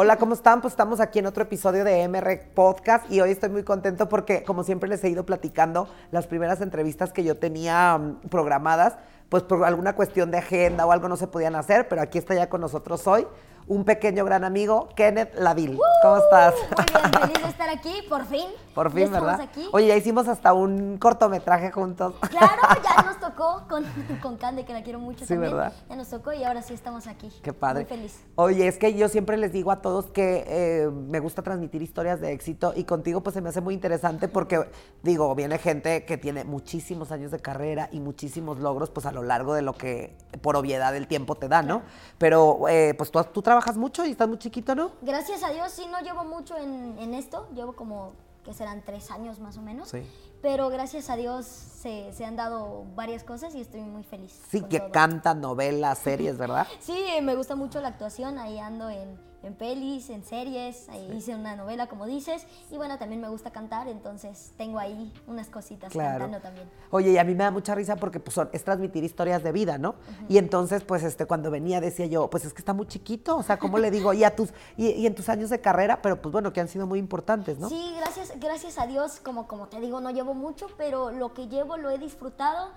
Hola, 0.00 0.16
¿cómo 0.16 0.34
están? 0.34 0.60
Pues 0.60 0.74
estamos 0.74 1.00
aquí 1.00 1.18
en 1.18 1.26
otro 1.26 1.42
episodio 1.42 1.82
de 1.82 2.06
MR 2.06 2.52
Podcast 2.54 3.10
y 3.10 3.20
hoy 3.20 3.32
estoy 3.32 3.48
muy 3.48 3.64
contento 3.64 4.08
porque, 4.08 4.44
como 4.44 4.62
siempre, 4.62 4.88
les 4.88 5.02
he 5.02 5.08
ido 5.08 5.26
platicando 5.26 5.88
las 6.12 6.28
primeras 6.28 6.60
entrevistas 6.60 7.12
que 7.12 7.24
yo 7.24 7.36
tenía 7.36 7.98
mm, 7.98 8.28
programadas, 8.28 8.96
pues 9.28 9.42
por 9.42 9.64
alguna 9.64 9.96
cuestión 9.96 10.30
de 10.30 10.38
agenda 10.38 10.86
o 10.86 10.92
algo 10.92 11.08
no 11.08 11.16
se 11.16 11.26
podían 11.26 11.56
hacer, 11.56 11.88
pero 11.88 12.00
aquí 12.00 12.16
está 12.16 12.32
ya 12.36 12.48
con 12.48 12.60
nosotros 12.60 13.08
hoy 13.08 13.26
un 13.68 13.84
pequeño 13.84 14.24
gran 14.24 14.44
amigo, 14.44 14.88
Kenneth 14.96 15.34
Ladil. 15.38 15.78
¿Cómo 16.02 16.16
estás? 16.16 16.54
Muy 16.54 16.84
bien, 16.86 17.22
feliz 17.22 17.42
de 17.42 17.48
estar 17.48 17.68
aquí, 17.68 18.02
por 18.08 18.24
fin. 18.24 18.46
Por 18.74 18.92
fin, 18.92 19.04
estamos 19.04 19.26
¿verdad? 19.26 19.48
aquí. 19.50 19.68
Oye, 19.72 19.88
ya 19.88 19.96
hicimos 19.96 20.28
hasta 20.28 20.52
un 20.52 20.98
cortometraje 20.98 21.72
juntos. 21.72 22.14
Claro, 22.30 22.62
ya 22.84 23.02
nos 23.02 23.16
tocó 23.38 23.68
con, 23.68 23.84
con 24.22 24.36
Cande, 24.36 24.64
que 24.64 24.72
la 24.72 24.82
quiero 24.82 24.98
mucho 24.98 25.20
Sí, 25.20 25.28
también. 25.34 25.52
¿verdad? 25.52 25.72
Ya 25.88 25.96
nos 25.96 26.08
tocó 26.08 26.32
y 26.32 26.42
ahora 26.44 26.62
sí 26.62 26.74
estamos 26.74 27.06
aquí. 27.06 27.30
Qué 27.42 27.52
padre. 27.52 27.84
Muy 27.84 27.88
feliz. 27.88 28.20
Oye, 28.34 28.66
es 28.66 28.78
que 28.78 28.94
yo 28.94 29.08
siempre 29.08 29.36
les 29.36 29.52
digo 29.52 29.70
a 29.70 29.80
todos 29.80 30.06
que 30.06 30.44
eh, 30.46 30.90
me 30.90 31.20
gusta 31.20 31.42
transmitir 31.42 31.82
historias 31.82 32.20
de 32.20 32.32
éxito 32.32 32.72
y 32.74 32.84
contigo 32.84 33.22
pues 33.22 33.34
se 33.34 33.40
me 33.40 33.48
hace 33.48 33.60
muy 33.60 33.74
interesante 33.74 34.28
porque, 34.28 34.68
digo, 35.02 35.34
viene 35.34 35.58
gente 35.58 36.04
que 36.04 36.18
tiene 36.18 36.44
muchísimos 36.44 37.12
años 37.12 37.30
de 37.30 37.38
carrera 37.38 37.88
y 37.92 38.00
muchísimos 38.00 38.58
logros 38.58 38.90
pues 38.90 39.06
a 39.06 39.12
lo 39.12 39.22
largo 39.22 39.54
de 39.54 39.62
lo 39.62 39.74
que 39.74 40.16
por 40.42 40.56
obviedad 40.56 40.94
el 40.96 41.06
tiempo 41.06 41.36
te 41.36 41.48
da, 41.48 41.62
¿no? 41.62 41.82
Pero 42.18 42.68
eh, 42.68 42.94
pues 42.96 43.10
tú, 43.10 43.22
tú 43.32 43.42
trabajas 43.42 43.76
mucho 43.76 44.04
y 44.04 44.10
estás 44.10 44.28
muy 44.28 44.38
chiquito, 44.38 44.74
¿no? 44.74 44.92
Gracias 45.02 45.42
a 45.42 45.50
Dios 45.50 45.72
sí 45.72 45.86
no 45.90 46.00
llevo 46.00 46.24
mucho 46.24 46.56
en, 46.56 46.96
en 46.98 47.14
esto, 47.14 47.48
llevo 47.54 47.74
como 47.74 48.12
que 48.48 48.54
serán 48.54 48.82
tres 48.82 49.10
años 49.10 49.40
más 49.40 49.58
o 49.58 49.60
menos. 49.60 49.90
Sí. 49.90 50.02
Pero 50.40 50.70
gracias 50.70 51.10
a 51.10 51.16
Dios 51.16 51.44
se, 51.44 52.14
se 52.14 52.24
han 52.24 52.34
dado 52.34 52.86
varias 52.94 53.22
cosas 53.22 53.54
y 53.54 53.60
estoy 53.60 53.82
muy 53.82 54.04
feliz. 54.04 54.40
Sí, 54.50 54.62
que 54.62 54.80
todo. 54.80 54.90
cantan 54.90 55.42
novelas, 55.42 55.98
series, 55.98 56.38
¿verdad? 56.38 56.66
Sí, 56.80 56.98
me 57.20 57.34
gusta 57.34 57.56
mucho 57.56 57.82
la 57.82 57.88
actuación, 57.88 58.38
ahí 58.38 58.58
ando 58.58 58.88
en, 58.88 59.20
en 59.42 59.54
pelis, 59.54 60.10
en 60.10 60.24
series, 60.24 60.88
hice 61.16 61.34
una 61.34 61.54
novela 61.54 61.86
como 61.86 62.06
dices, 62.06 62.44
y 62.70 62.76
bueno, 62.76 62.98
también 62.98 63.20
me 63.20 63.28
gusta 63.28 63.50
cantar, 63.52 63.86
entonces 63.88 64.52
tengo 64.56 64.78
ahí 64.78 65.12
unas 65.26 65.48
cositas 65.48 65.92
Claro. 65.92 66.24
cantando 66.24 66.40
también. 66.40 66.68
Oye, 66.90 67.12
y 67.12 67.18
a 67.18 67.24
mí 67.24 67.34
me 67.34 67.44
da 67.44 67.50
mucha 67.50 67.74
risa 67.74 67.96
porque 67.96 68.18
pues, 68.20 68.34
son- 68.34 68.48
es 68.52 68.64
transmitir 68.64 69.04
historias 69.04 69.42
de 69.42 69.52
vida, 69.52 69.78
¿no? 69.78 69.94
Y 70.28 70.38
entonces, 70.38 70.82
pues, 70.82 71.02
este, 71.04 71.26
cuando 71.26 71.50
venía 71.50 71.80
decía 71.80 72.06
yo, 72.06 72.28
pues 72.28 72.44
es 72.44 72.52
que 72.52 72.58
está 72.60 72.72
muy 72.72 72.86
chiquito, 72.86 73.36
o 73.36 73.42
sea, 73.42 73.58
¿cómo 73.58 73.78
le 73.78 73.90
digo? 73.90 74.12
Y, 74.12 74.24
a 74.24 74.34
tus, 74.34 74.50
y, 74.76 74.88
y 74.88 75.06
en 75.06 75.14
tus 75.14 75.28
años 75.28 75.50
de 75.50 75.60
carrera, 75.60 76.02
pero 76.02 76.20
pues 76.20 76.32
bueno, 76.32 76.52
que 76.52 76.60
han 76.60 76.68
sido 76.68 76.86
muy 76.86 76.98
importantes, 76.98 77.58
¿no? 77.58 77.68
Sí, 77.68 77.94
gracias, 77.98 78.32
gracias 78.40 78.78
a 78.78 78.86
Dios, 78.86 79.20
como, 79.20 79.46
como 79.46 79.68
te 79.68 79.80
digo, 79.80 80.00
no 80.00 80.10
llevo 80.10 80.34
mucho, 80.34 80.66
pero 80.76 81.10
lo 81.12 81.32
que 81.32 81.46
llevo 81.48 81.76
lo 81.76 81.90
he 81.90 81.98
disfrutado 81.98 82.70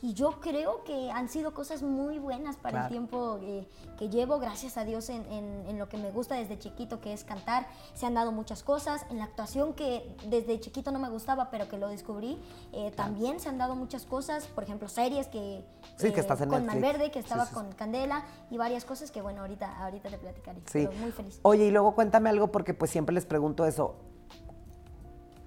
y 0.00 0.14
yo 0.14 0.40
creo 0.40 0.84
que 0.84 1.10
han 1.10 1.28
sido 1.28 1.52
cosas 1.54 1.82
muy 1.82 2.18
buenas 2.18 2.56
para 2.56 2.70
Claro. 2.70 2.84
el 2.86 2.90
tiempo 2.92 3.38
eh, 3.42 3.66
que 3.98 4.08
llevo, 4.08 4.38
gracias 4.38 4.76
a 4.76 4.84
Dios, 4.84 5.08
en, 5.08 5.24
en- 5.32 5.64
en 5.66 5.78
lo 5.78 5.88
que 5.88 5.96
me 5.96 6.10
gusta 6.10 6.36
desde 6.36 6.58
chiquito, 6.58 7.00
que 7.00 7.12
es 7.12 7.24
cantar. 7.24 7.66
Se 7.94 8.06
han 8.06 8.14
dado 8.14 8.30
muchas 8.32 8.62
cosas, 8.62 9.04
en 9.10 9.18
la 9.18 9.24
actuación 9.24 9.74
que 9.74 10.14
desde 10.28 10.60
chiquito 10.60 10.92
no 10.92 10.98
me 10.98 11.08
gustaba, 11.10 11.50
pero 11.50 11.68
que 11.68 11.78
lo 11.78 11.88
descubrí, 11.88 12.38
eh, 12.72 12.92
también 12.94 13.40
se 13.40 13.48
han 13.48 13.58
dado 13.58 13.74
muchas 13.74 14.04
cosas, 14.04 14.46
por 14.46 14.64
ejemplo, 14.64 14.88
series 14.88 15.26
que... 15.28 15.64
Sí, 15.96 16.12
que 16.12 16.20
estás 16.20 16.40
en 16.40 16.48
Con 16.50 16.64
Netflix. 16.66 16.82
Malverde, 16.82 17.10
que 17.10 17.18
estaba 17.18 17.44
sí, 17.44 17.48
sí. 17.50 17.54
con 17.54 17.72
Candela 17.72 18.24
y 18.50 18.56
varias 18.56 18.84
cosas 18.84 19.10
que, 19.10 19.20
bueno, 19.20 19.40
ahorita, 19.40 19.82
ahorita 19.84 20.10
te 20.10 20.18
platicaré. 20.18 20.60
Sí. 20.66 20.86
Pero 20.86 20.92
muy 20.92 21.10
feliz. 21.12 21.40
Oye, 21.42 21.64
y 21.66 21.70
luego 21.70 21.94
cuéntame 21.94 22.28
algo 22.30 22.52
porque 22.52 22.72
pues 22.74 22.90
siempre 22.90 23.14
les 23.14 23.26
pregunto 23.26 23.64
eso. 23.66 23.96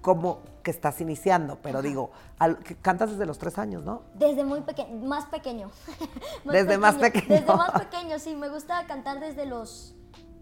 ¿Cómo 0.02 0.40
que 0.62 0.70
estás 0.70 1.00
iniciando? 1.00 1.58
Pero 1.62 1.80
digo, 1.80 2.10
al- 2.38 2.58
que 2.58 2.74
cantas 2.76 3.10
desde 3.12 3.24
los 3.24 3.38
tres 3.38 3.56
años, 3.58 3.84
¿no? 3.84 4.02
Desde 4.14 4.44
muy 4.44 4.60
pequeño, 4.60 5.06
más 5.06 5.26
pequeño. 5.26 5.70
Desde 6.44 6.76
más 6.76 6.96
pequeño. 6.96 7.26
Desde 7.28 7.46
más 7.46 7.70
pequeño, 7.80 8.18
sí. 8.18 8.34
Me 8.36 8.48
gusta 8.48 8.84
cantar 8.86 9.20
desde 9.20 9.46
los 9.46 9.94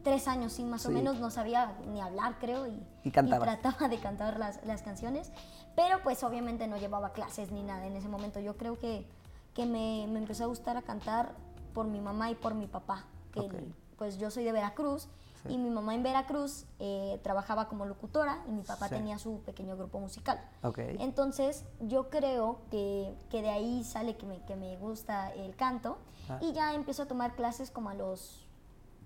tres 0.03 0.27
años, 0.29 0.55
sí, 0.55 0.65
más 0.65 0.85
o 0.87 0.89
Sí. 0.89 0.95
menos. 0.95 1.21
No 1.21 1.31
sabía 1.31 1.77
ni 1.87 2.01
hablar, 2.01 2.37
creo, 2.41 2.67
y, 2.67 2.83
Y 3.05 3.11
cantabas. 3.11 3.61
trataba 3.61 3.89
de 3.89 3.99
cantar 4.01 4.39
las, 4.39 4.65
las 4.65 4.83
canciones. 4.83 5.31
Pero 5.77 6.03
pues 6.03 6.25
obviamente 6.25 6.67
no 6.67 6.77
llevaba 6.79 7.13
clases 7.13 7.53
ni 7.53 7.63
nada 7.63 7.87
en 7.87 7.95
ese 7.97 8.09
momento. 8.09 8.41
Yo 8.41 8.57
creo 8.57 8.79
que, 8.79 9.07
que 9.55 9.67
me, 9.67 10.07
me 10.09 10.19
empezó 10.21 10.45
a 10.45 10.47
gustar 10.47 10.77
a 10.79 10.83
cantar 10.83 11.33
por 11.75 11.87
mi 11.87 12.01
mamá 12.01 12.31
y 12.31 12.35
por 12.35 12.55
mi 12.55 12.67
papá. 12.67 13.05
Que 13.33 13.41
Ok. 13.41 13.55
pues 13.99 14.17
yo 14.19 14.31
soy 14.31 14.45
de 14.45 14.53
Veracruz. 14.53 15.09
Sí. 15.43 15.53
Y 15.55 15.59
mi 15.59 15.71
mamá 15.71 15.95
en 15.95 16.03
Veracruz 16.03 16.67
eh, 16.79 17.19
trabajaba 17.23 17.69
como 17.69 17.87
locutora 17.87 18.43
y 18.49 18.53
mi 18.53 18.63
papá 18.63 18.89
Sí. 18.89 18.95
tenía 18.97 19.19
su 19.19 19.41
pequeño 19.43 19.77
grupo 19.77 19.99
musical. 20.01 20.39
Ok. 20.63 20.79
Entonces, 20.99 21.65
yo 21.81 22.11
creo 22.11 22.61
que, 22.71 23.15
que 23.31 23.43
de 23.43 23.49
ahí 23.51 23.85
sale 23.85 24.17
que 24.17 24.27
me, 24.27 24.45
que 24.45 24.57
me 24.57 24.77
gusta 24.77 25.33
el 25.35 25.57
canto 25.57 25.99
Ah. 26.29 26.39
y 26.43 26.53
ya 26.53 26.75
empiezo 26.75 27.03
a 27.05 27.07
tomar 27.07 27.35
clases 27.35 27.71
como 27.71 27.89
a 27.91 27.95
los, 27.95 28.47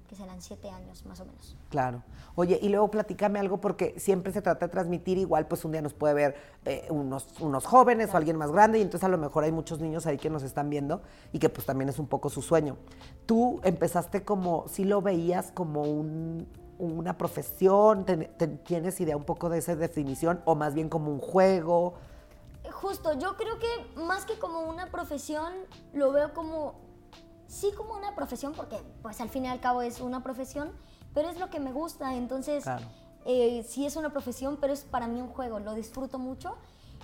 que 0.09 0.15
serán 0.17 0.41
siete 0.43 0.69
años 0.71 1.05
más 1.07 1.21
o 1.21 1.25
menos. 1.25 1.57
Claro. 1.71 2.03
Oye, 2.35 2.59
y 2.61 2.69
luego 2.69 2.91
platícame 2.91 3.39
algo 3.39 3.59
porque 3.61 3.99
siempre 3.99 4.33
se 4.33 4.43
trata 4.43 4.67
de 4.67 4.73
transmitir 4.73 5.17
igual, 5.19 5.47
pues 5.47 5.65
un 5.65 5.73
día 5.73 5.81
nos 5.83 5.95
puede 5.95 6.15
ver 6.15 6.37
eh, 6.67 6.87
unos, 6.91 7.29
unos 7.41 7.65
jóvenes 7.65 8.13
o 8.13 8.17
alguien 8.17 8.37
más 8.37 8.51
grande 8.53 8.79
y 8.79 8.83
entonces 8.83 9.05
a 9.05 9.09
lo 9.09 9.19
mejor 9.19 9.45
hay 9.45 9.53
muchos 9.53 9.81
niños 9.81 10.07
ahí 10.07 10.19
que 10.19 10.29
nos 10.31 10.43
están 10.43 10.69
viendo 10.69 11.01
y 11.33 11.39
que 11.39 11.49
pues 11.49 11.67
también 11.67 11.89
es 11.89 11.99
un 11.99 12.07
poco 12.07 12.29
su 12.29 12.43
sueño. 12.43 12.77
Tú 13.27 13.61
empezaste 13.65 14.25
como, 14.25 14.69
si 14.69 14.85
lo 14.85 15.01
veías 15.01 15.53
como 15.53 15.83
un- 15.83 16.47
una 16.79 17.17
profesión, 17.17 18.05
¿Ten- 18.05 18.31
ten- 18.37 18.59
¿tienes 18.59 19.01
idea 19.01 19.17
un 19.17 19.25
poco 19.25 19.49
de 19.49 19.59
esa 19.59 19.75
definición 19.77 20.43
o 20.45 20.55
más 20.55 20.75
bien 20.75 20.89
como 20.89 21.11
un 21.11 21.21
juego? 21.21 21.95
Justo, 22.73 23.13
yo 23.19 23.37
creo 23.37 23.59
que 23.59 24.01
más 24.01 24.25
que 24.25 24.39
como 24.39 24.61
una 24.63 24.91
profesión, 24.91 25.53
lo 25.93 26.11
veo 26.13 26.35
como, 26.35 26.75
sí 27.55 27.71
como 27.77 27.95
una 27.95 28.15
profesión, 28.15 28.53
porque 28.55 28.77
pues 29.03 29.21
al 29.21 29.29
fin 29.29 29.45
y 29.45 29.49
al 29.49 29.61
cabo 29.61 29.83
es 29.83 30.01
una 30.01 30.23
profesión, 30.23 30.73
pero 31.15 31.29
es 31.31 31.39
lo 31.39 31.49
que 31.51 31.61
me 31.61 31.73
gusta, 31.73 32.15
entonces 32.15 32.65
Claro. 32.65 32.85
eh, 33.25 33.65
sí 33.69 33.87
es 33.87 33.97
una 33.97 34.11
profesión, 34.11 34.59
pero 34.61 34.73
es 34.73 34.83
para 34.83 35.07
mí 35.07 35.21
un 35.21 35.29
juego, 35.29 35.61
lo 35.61 35.75
disfruto 35.75 36.19
mucho. 36.19 36.57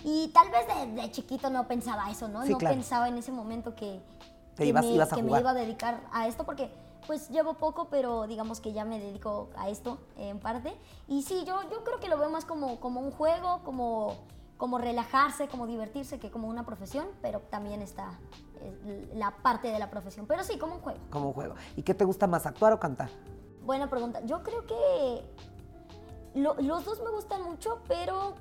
Y 0.04 0.28
tal 0.28 0.50
vez 0.50 0.66
de, 0.66 1.00
de 1.02 1.10
chiquito 1.10 1.50
no 1.50 1.68
pensaba 1.68 2.10
eso, 2.10 2.26
¿no? 2.28 2.42
Sí, 2.44 2.52
no 2.52 2.58
claro. 2.58 2.74
pensaba 2.74 3.08
en 3.08 3.18
ese 3.18 3.30
momento 3.32 3.74
que, 3.76 4.00
que 4.56 4.66
ibas- 4.66 4.84
me, 4.86 4.92
ibas 4.94 5.12
a 5.12 5.16
que 5.16 5.22
me 5.22 5.28
jugar. 5.28 5.42
iba 5.42 5.50
a 5.50 5.54
dedicar 5.54 6.00
a 6.12 6.26
esto, 6.26 6.44
porque 6.44 6.70
pues 7.06 7.28
llevo 7.30 7.54
poco, 7.54 7.88
pero 7.90 8.26
digamos 8.26 8.60
que 8.60 8.72
ya 8.72 8.84
me 8.84 8.98
dedico 8.98 9.50
a 9.56 9.68
esto 9.68 9.98
eh, 10.16 10.28
en 10.30 10.38
parte. 10.40 10.74
Y 11.06 11.22
sí, 11.22 11.44
yo, 11.46 11.60
yo 11.70 11.84
creo 11.84 12.00
que 12.00 12.08
lo 12.08 12.18
veo 12.18 12.30
más 12.30 12.44
como, 12.44 12.80
como 12.80 13.00
un 13.00 13.10
juego, 13.10 13.60
como, 13.64 14.16
como 14.60 14.76
relajarse, 14.76 15.48
como 15.48 15.66
divertirse, 15.66 16.18
que 16.18 16.30
como 16.30 16.46
una 16.46 16.66
profesión, 16.66 17.06
pero 17.22 17.40
también 17.40 17.80
está 17.80 18.20
eh, 18.60 19.10
la 19.14 19.30
parte 19.38 19.68
de 19.72 19.78
la 19.78 19.88
profesión. 19.88 20.26
Pero 20.26 20.44
sí, 20.44 20.58
como 20.58 20.74
un 20.74 20.80
juego. 20.82 21.00
Como 21.08 21.28
un 21.28 21.32
juego. 21.32 21.54
¿Y 21.76 21.82
qué 21.82 21.94
te 21.94 22.04
gusta 22.04 22.26
más, 22.26 22.44
actuar 22.44 22.74
o 22.74 22.78
cantar? 22.78 23.08
Buena 23.64 23.88
pregunta. 23.88 24.20
Yo 24.26 24.42
creo 24.42 24.66
que 24.66 25.24
lo- 26.34 26.56
los 26.60 26.84
dos 26.84 27.00
me 27.02 27.10
gustan 27.10 27.42
mucho, 27.42 27.80
pero 27.88 28.34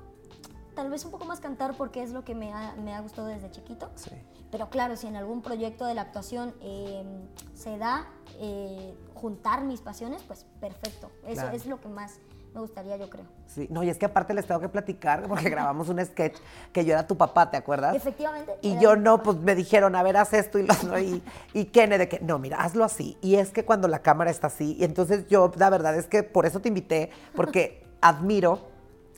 tal 0.75 0.90
vez 0.90 1.06
un 1.06 1.12
poco 1.12 1.24
más 1.24 1.40
cantar 1.40 1.75
porque 1.78 2.03
es 2.03 2.12
lo 2.12 2.25
que 2.25 2.36
me 2.36 2.51
ha, 2.53 2.75
me 2.75 2.94
ha 2.94 3.00
gustado 3.00 3.28
desde 3.30 3.50
chiquito. 3.50 3.90
Sí. 3.96 4.12
Pero 4.51 4.69
claro, 4.69 4.97
si 4.97 5.07
en 5.07 5.16
algún 5.16 5.41
proyecto 5.41 5.86
de 5.86 5.94
la 5.94 6.01
actuación 6.01 6.53
eh, 6.59 7.06
se 7.53 7.78
da 7.78 8.07
eh, 8.40 8.94
juntar 9.13 9.63
mis 9.63 9.80
pasiones, 9.80 10.22
pues 10.24 10.46
perfecto. 10.59 11.12
Eso 11.24 11.41
Claro. 11.44 11.56
es 11.56 11.66
lo 11.66 11.80
que 11.80 11.88
más 11.88 12.19
me 12.54 12.62
gustaría, 12.62 12.98
yo 12.98 13.10
creo. 13.10 13.26
Sí, 13.48 13.68
no, 13.70 13.84
y 13.84 13.90
es 13.90 13.98
que 13.98 14.06
aparte 14.06 14.34
les 14.34 14.46
tengo 14.46 14.60
que 14.60 14.70
platicar 14.70 15.28
porque 15.28 15.50
grabamos 15.50 15.90
un 15.90 16.04
sketch 16.04 16.38
que 16.72 16.84
yo 16.84 16.94
era 16.94 17.06
tu 17.06 17.18
papá, 17.18 17.50
¿te 17.52 17.58
acuerdas? 17.58 17.96
Efectivamente. 17.96 18.58
Y 18.62 18.80
yo 18.80 18.96
no, 18.96 19.18
papá. 19.18 19.24
pues 19.32 19.38
me 19.38 19.56
dijeron, 19.56 19.96
a 19.96 20.04
ver, 20.04 20.18
haz 20.18 20.34
esto 20.34 20.58
y 20.60 20.64
lo 20.66 20.74
otro. 20.74 21.00
Y, 21.00 21.22
y 21.54 21.66
Kene 21.66 21.98
de 21.98 22.10
que, 22.10 22.20
no, 22.20 22.40
mira, 22.40 22.58
hazlo 22.58 22.84
así. 22.84 23.18
Y 23.22 23.36
es 23.36 23.52
que 23.52 23.66
cuando 23.66 23.88
la 23.88 24.00
cámara 24.00 24.32
está 24.32 24.48
así, 24.48 24.76
y 24.80 24.84
entonces 24.84 25.28
yo, 25.28 25.52
la 25.58 25.70
verdad 25.70 25.96
es 25.96 26.08
que 26.08 26.24
por 26.24 26.46
eso 26.46 26.60
te 26.60 26.70
invité, 26.70 27.12
porque 27.36 27.86
admiro 28.02 28.68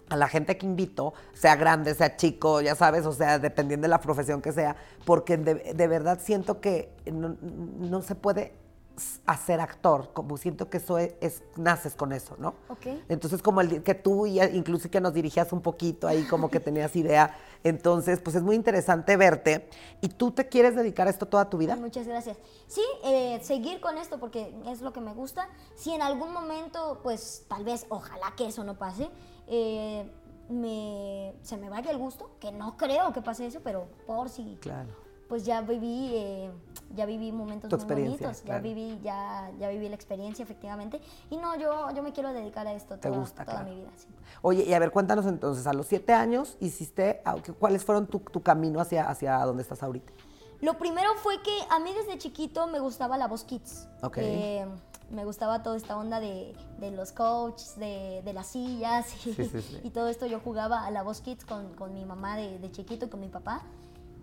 a 0.09 0.17
la 0.17 0.27
gente 0.27 0.57
que 0.57 0.65
invito, 0.65 1.13
sea 1.33 1.55
grande, 1.55 1.95
sea 1.95 2.17
chico, 2.17 2.59
ya 2.59 2.75
sabes, 2.75 3.05
o 3.05 3.13
sea, 3.13 3.39
dependiendo 3.39 3.85
de 3.85 3.89
la 3.89 4.01
profesión 4.01 4.41
que 4.41 4.51
sea, 4.51 4.75
porque 5.05 5.37
de, 5.37 5.73
de 5.73 5.87
verdad 5.87 6.19
siento 6.21 6.59
que 6.59 6.93
no, 7.05 7.37
no 7.41 8.01
se 8.01 8.15
puede 8.15 8.60
s- 9.01 9.19
hacer 9.25 9.59
actor, 9.59 10.11
como 10.13 10.37
siento 10.37 10.69
que 10.69 10.77
eso 10.77 10.97
es, 10.97 11.13
es- 11.21 11.43
naces 11.57 11.95
con 11.95 12.11
eso, 12.13 12.35
¿no? 12.37 12.49
Ok. 12.69 12.87
Entonces, 13.09 13.41
como 13.41 13.61
el 13.61 13.81
que 13.83 13.95
tú 13.95 14.25
incluso 14.25 14.89
que 14.89 15.01
nos 15.01 15.13
dirigías 15.13 15.51
un 15.51 15.61
poquito 15.61 16.07
ahí, 16.07 16.23
como 16.27 16.49
que 16.49 16.59
tenías 16.59 16.95
idea. 16.95 17.35
Entonces, 17.63 18.19
pues 18.21 18.35
es 18.35 18.43
muy 18.43 18.55
interesante 18.55 19.17
verte. 19.17 19.69
¿Y 20.01 20.09
tú 20.09 20.31
te 20.31 20.47
quieres 20.47 20.75
dedicar 20.75 21.07
a 21.07 21.09
esto 21.09 21.25
toda 21.27 21.49
tu 21.49 21.57
vida? 21.57 21.75
Muchas 21.75 22.07
gracias. 22.07 22.37
Sí, 22.67 22.81
eh, 23.03 23.39
seguir 23.43 23.81
con 23.81 23.97
esto 23.97 24.19
porque 24.19 24.53
es 24.67 24.81
lo 24.81 24.93
que 24.93 25.01
me 25.01 25.13
gusta. 25.13 25.47
Si 25.75 25.91
en 25.93 26.01
algún 26.01 26.31
momento, 26.33 26.99
pues 27.03 27.45
tal 27.47 27.63
vez, 27.63 27.85
ojalá 27.89 28.33
que 28.37 28.47
eso 28.47 28.63
no 28.63 28.77
pase, 28.77 29.09
eh, 29.47 30.09
me, 30.49 31.33
se 31.43 31.57
me 31.57 31.69
vaya 31.69 31.91
el 31.91 31.97
gusto, 31.97 32.31
que 32.39 32.51
no 32.51 32.75
creo 32.77 33.13
que 33.13 33.21
pase 33.21 33.45
eso, 33.45 33.59
pero 33.63 33.87
por 34.05 34.29
si, 34.29 34.57
Claro. 34.61 34.89
Pues 35.31 35.45
ya 35.45 35.61
viví, 35.61 36.11
eh, 36.13 36.51
ya 36.93 37.05
viví 37.05 37.31
momentos 37.31 37.69
Tu 37.69 37.77
muy 37.77 38.03
bonitos, 38.03 38.41
claro. 38.41 38.59
ya 38.59 38.59
viví, 38.61 38.99
ya, 39.01 39.49
ya 39.57 39.69
viví 39.69 39.87
la 39.87 39.95
experiencia 39.95 40.43
efectivamente. 40.43 40.99
Y 41.29 41.37
no, 41.37 41.55
yo, 41.57 41.89
yo 41.95 42.03
me 42.03 42.11
quiero 42.11 42.33
dedicar 42.33 42.67
a 42.67 42.73
esto 42.73 42.95
Te 42.97 43.07
toda, 43.07 43.17
gusta, 43.17 43.45
toda 43.45 43.59
claro. 43.59 43.69
mi 43.73 43.79
vida. 43.79 43.91
sí. 43.95 44.07
Oye, 44.41 44.65
y 44.65 44.73
a 44.73 44.79
ver, 44.79 44.91
cuéntanos 44.91 45.25
entonces, 45.27 45.65
a 45.67 45.73
los 45.73 45.87
siete 45.87 46.11
años 46.11 46.57
hiciste, 46.59 47.21
ah, 47.23 47.37
¿cuáles 47.59 47.85
fueron 47.85 48.07
tu, 48.07 48.19
tu 48.19 48.43
camino 48.43 48.81
hacia, 48.81 49.09
hacia 49.09 49.37
donde 49.45 49.63
estás 49.63 49.81
ahorita? 49.83 50.11
Lo 50.59 50.77
primero 50.77 51.07
fue 51.23 51.41
que 51.41 51.57
a 51.69 51.79
mí 51.79 51.93
desde 51.93 52.17
chiquito 52.17 52.67
me 52.67 52.81
gustaba 52.81 53.17
la 53.17 53.29
voz 53.29 53.45
kids. 53.45 53.87
Ok. 54.03 54.17
Eh, 54.17 54.67
me 55.11 55.23
gustaba 55.23 55.63
toda 55.63 55.77
esta 55.77 55.95
onda 55.95 56.19
de, 56.19 56.53
de 56.77 56.91
los 56.91 57.13
coaches, 57.13 57.79
de, 57.79 58.21
de 58.25 58.33
las 58.33 58.47
sillas 58.47 59.13
y, 59.25 59.33
Sí, 59.33 59.45
sí, 59.45 59.61
sí. 59.61 59.79
y 59.85 59.91
todo 59.91 60.09
esto. 60.09 60.25
Yo 60.25 60.41
jugaba 60.41 60.85
a 60.85 60.91
la 60.91 61.03
voz 61.03 61.21
kids 61.21 61.45
con, 61.45 61.73
con 61.75 61.93
mi 61.93 62.03
mamá 62.03 62.35
de, 62.35 62.59
de 62.59 62.69
chiquito 62.69 63.05
y 63.05 63.07
con 63.09 63.21
mi 63.21 63.29
papá. 63.29 63.61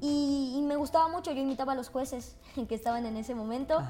Y, 0.00 0.54
y 0.56 0.62
me 0.62 0.76
gustaba 0.76 1.08
mucho, 1.08 1.32
yo 1.32 1.40
imitaba 1.40 1.72
a 1.72 1.74
los 1.74 1.88
jueces 1.90 2.36
que 2.68 2.74
estaban 2.74 3.04
en 3.06 3.16
ese 3.16 3.34
momento. 3.34 3.80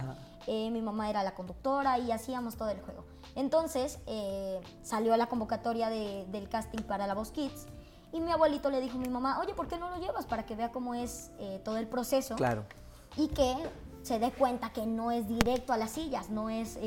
Eh, 0.47 0.71
mi 0.71 0.81
mamá 0.81 1.11
era 1.11 1.23
la 1.23 1.35
conductora 1.35 1.99
y 1.99 2.11
hacíamos 2.13 2.57
todo 2.57 2.71
el 2.71 2.81
juego. 2.81 3.05
Entonces 3.35 3.99
eh, 4.07 4.61
salió 4.83 5.17
la 5.17 5.27
convocatoria 5.27 5.91
de- 5.91 6.25
del 6.31 6.49
casting 6.49 6.83
para 6.83 7.07
la 7.07 7.15
voz 7.15 7.31
kids. 7.31 7.67
Y 8.13 8.21
mi 8.21 8.31
abuelito 8.33 8.71
le 8.71 8.81
dijo 8.81 8.97
a 8.97 9.01
mi 9.01 9.09
mamá, 9.09 9.39
oye, 9.41 9.53
¿por 9.53 9.69
qué 9.69 9.77
no 9.79 9.91
lo 9.91 9.99
llevas 9.99 10.25
para 10.25 10.47
que 10.47 10.57
vea 10.57 10.73
cómo 10.73 10.95
es 10.95 11.31
eh, 11.39 11.61
todo 11.63 11.77
el 11.77 11.87
proceso? 11.87 12.37
Claro. 12.37 12.65
y 13.17 13.29
que 13.29 13.55
se 14.03 14.19
dé 14.19 14.31
cuenta 14.31 14.71
que 14.73 14.87
no 14.87 15.11
es 15.11 15.29
directo 15.29 15.73
a 15.75 15.77
las 15.77 15.91
sillas, 15.91 16.31
no 16.31 16.49
es 16.49 16.79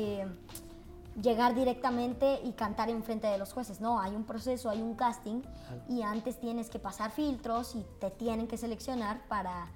llegar 1.20 1.54
directamente 1.54 2.40
y 2.42 2.52
cantar 2.52 2.88
enfrente 2.88 3.26
de 3.26 3.38
los 3.38 3.52
jueces. 3.52 3.80
No, 3.80 4.00
hay 4.00 4.14
un 4.14 4.24
proceso, 4.24 4.70
hay 4.70 4.80
un 4.80 4.94
casting 4.94 5.42
y 5.88 6.02
antes 6.02 6.40
tienes 6.40 6.70
que 6.70 6.78
pasar 6.78 7.10
filtros 7.10 7.74
y 7.74 7.84
te 8.00 8.10
tienen 8.10 8.48
que 8.48 8.56
seleccionar 8.56 9.26
para, 9.28 9.68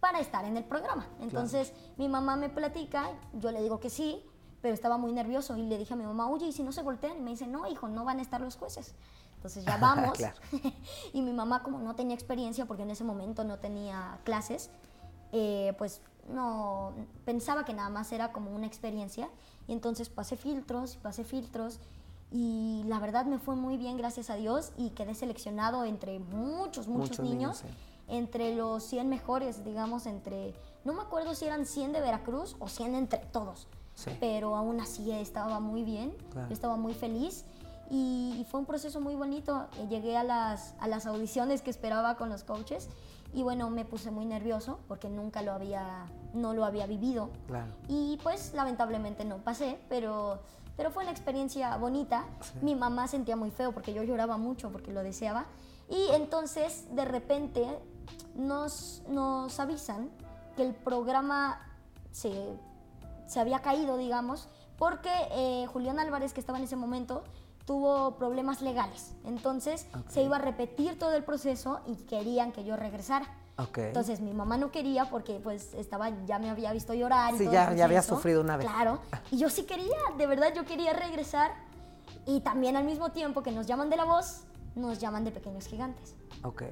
para 0.00 0.20
estar 0.20 0.44
en 0.44 0.56
el 0.56 0.64
programa. 0.64 1.06
Entonces 1.20 1.72
mi 1.96 2.08
mamá 2.08 2.36
me 2.36 2.48
platica, 2.48 3.10
yo 3.32 3.50
le 3.50 3.62
digo 3.62 3.80
que 3.80 3.90
sí, 3.90 4.22
pero 4.60 4.74
estaba 4.74 4.96
muy 4.96 5.12
nervioso 5.12 5.56
y 5.56 5.62
le 5.62 5.76
dije 5.76 5.94
a 5.94 5.96
mi 5.96 6.04
mamá, 6.04 6.28
oye, 6.28 6.46
¿y 6.46 6.52
si 6.52 6.62
no 6.62 6.72
se 6.72 6.82
voltean? 6.82 7.18
Y 7.18 7.20
me 7.20 7.30
dice, 7.32 7.46
no, 7.46 7.66
hijo, 7.66 7.88
no 7.88 8.04
van 8.04 8.18
a 8.18 8.22
estar 8.22 8.40
los 8.40 8.56
jueces. 8.56 8.94
Entonces 9.36 9.62
ya 9.64 9.76
vamos. 9.80 10.16
Claro. 10.16 10.36
y 11.12 11.20
mi 11.20 11.32
mamá, 11.34 11.62
como 11.62 11.80
no 11.80 11.94
tenía 11.94 12.14
experiencia, 12.14 12.64
porque 12.64 12.82
en 12.82 12.90
ese 12.90 13.04
momento 13.04 13.44
no 13.44 13.58
tenía 13.58 14.18
clases, 14.24 14.70
eh, 15.34 15.74
pues 15.76 16.00
no 16.28 16.92
pensaba 17.24 17.64
que 17.64 17.74
nada 17.74 17.90
más 17.90 18.12
era 18.12 18.32
como 18.32 18.50
una 18.54 18.66
experiencia. 18.66 19.28
Y 19.66 19.72
entonces 19.72 20.08
pasé 20.08 20.36
filtros 20.36 20.94
y 20.94 20.98
pasé 20.98 21.24
filtros. 21.24 21.80
Y 22.30 22.82
la 22.86 22.98
verdad 23.00 23.26
me 23.26 23.38
fue 23.38 23.56
muy 23.56 23.76
bien, 23.76 23.96
gracias 23.96 24.30
a 24.30 24.36
Dios. 24.36 24.72
Y 24.76 24.90
quedé 24.90 25.14
seleccionado 25.14 25.84
entre 25.84 26.18
muchos, 26.20 26.86
muchos, 26.88 26.88
Muchos 26.88 27.20
niños, 27.20 27.36
niños. 27.36 27.58
sí. 27.58 27.66
Entre 28.06 28.54
los 28.54 28.82
100 28.84 29.08
mejores, 29.08 29.64
digamos, 29.64 30.06
entre. 30.06 30.54
No 30.84 30.92
me 30.92 31.00
acuerdo 31.02 31.34
si 31.34 31.46
eran 31.46 31.64
100 31.66 31.92
de 31.94 32.00
Veracruz 32.00 32.54
o 32.58 32.68
100 32.68 32.94
entre 32.94 33.18
todos. 33.20 33.66
Sí. 33.94 34.10
Pero 34.20 34.56
aún 34.56 34.80
así 34.80 35.10
estaba 35.10 35.58
muy 35.58 35.82
bien. 35.84 36.14
Claro. 36.30 36.48
Yo 36.48 36.54
estaba 36.54 36.76
muy 36.76 36.94
feliz. 36.94 37.44
Y, 37.90 38.36
y 38.40 38.44
fue 38.44 38.60
un 38.60 38.66
proceso 38.66 39.00
muy 39.00 39.14
bonito. 39.14 39.66
Llegué 39.88 40.16
a 40.16 40.22
las, 40.24 40.74
a 40.80 40.88
las 40.88 41.06
audiciones 41.06 41.62
que 41.62 41.70
esperaba 41.70 42.16
con 42.16 42.28
los 42.28 42.44
coaches 42.44 42.88
y 43.34 43.42
bueno, 43.42 43.68
me 43.68 43.84
puse 43.84 44.10
muy 44.10 44.24
nervioso 44.24 44.78
porque 44.86 45.08
nunca 45.08 45.42
lo 45.42 45.52
había, 45.52 46.06
no 46.32 46.54
lo 46.54 46.64
había 46.64 46.86
vivido. 46.86 47.30
Claro. 47.48 47.72
Y 47.88 48.18
pues 48.22 48.54
lamentablemente 48.54 49.24
no 49.24 49.38
pasé, 49.38 49.78
pero, 49.88 50.38
pero 50.76 50.92
fue 50.92 51.02
una 51.02 51.10
experiencia 51.10 51.76
bonita. 51.76 52.24
Mi 52.62 52.76
mamá 52.76 53.08
sentía 53.08 53.34
muy 53.34 53.50
feo 53.50 53.72
porque 53.72 53.92
yo 53.92 54.04
lloraba 54.04 54.36
mucho 54.36 54.70
porque 54.70 54.92
lo 54.92 55.02
deseaba. 55.02 55.46
Y 55.88 56.08
entonces 56.12 56.86
de 56.94 57.04
repente 57.04 57.66
nos, 58.36 59.02
nos 59.08 59.58
avisan 59.58 60.10
que 60.56 60.62
el 60.62 60.72
programa 60.72 61.60
se, 62.12 62.56
se 63.26 63.40
había 63.40 63.58
caído, 63.60 63.96
digamos, 63.96 64.48
porque 64.78 65.10
eh, 65.32 65.66
Julián 65.72 65.98
Álvarez, 65.98 66.32
que 66.32 66.40
estaba 66.40 66.58
en 66.58 66.64
ese 66.64 66.76
momento, 66.76 67.24
tuvo 67.64 68.16
problemas 68.16 68.60
legales. 68.62 69.14
Entonces 69.24 69.86
se 70.08 70.22
iba 70.22 70.36
a 70.36 70.40
repetir 70.40 70.98
todo 70.98 71.14
el 71.14 71.24
proceso 71.24 71.80
y 71.86 71.96
querían 72.04 72.52
que 72.52 72.64
yo 72.64 72.76
regresara. 72.76 73.26
Ok. 73.58 73.78
Entonces 73.78 74.20
mi 74.20 74.34
mamá 74.34 74.56
no 74.56 74.70
quería 74.70 75.08
porque 75.10 75.40
pues 75.42 75.74
estaba, 75.74 76.10
ya 76.26 76.38
me 76.38 76.50
había 76.50 76.72
visto 76.72 76.92
llorar. 76.92 77.34
y 77.34 77.38
Sí, 77.38 77.44
todo 77.44 77.54
ya- 77.54 77.72
ya 77.74 77.84
había 77.84 78.02
sufrido 78.02 78.40
una 78.40 78.56
vez. 78.56 78.66
Claro. 78.66 78.98
Y 79.30 79.38
yo 79.38 79.48
sí 79.48 79.64
quería, 79.64 79.96
de 80.18 80.26
verdad 80.26 80.52
yo 80.54 80.64
quería 80.64 80.92
regresar. 80.92 81.52
Y 82.26 82.40
también 82.40 82.76
al 82.76 82.84
mismo 82.84 83.12
tiempo 83.12 83.42
que 83.42 83.52
nos 83.52 83.66
llaman 83.66 83.90
de 83.90 83.96
la 83.96 84.04
voz, 84.04 84.44
nos 84.74 84.98
llaman 84.98 85.24
de 85.24 85.30
Pequeños 85.30 85.66
Gigantes 85.66 86.14
Ok. 86.42 86.62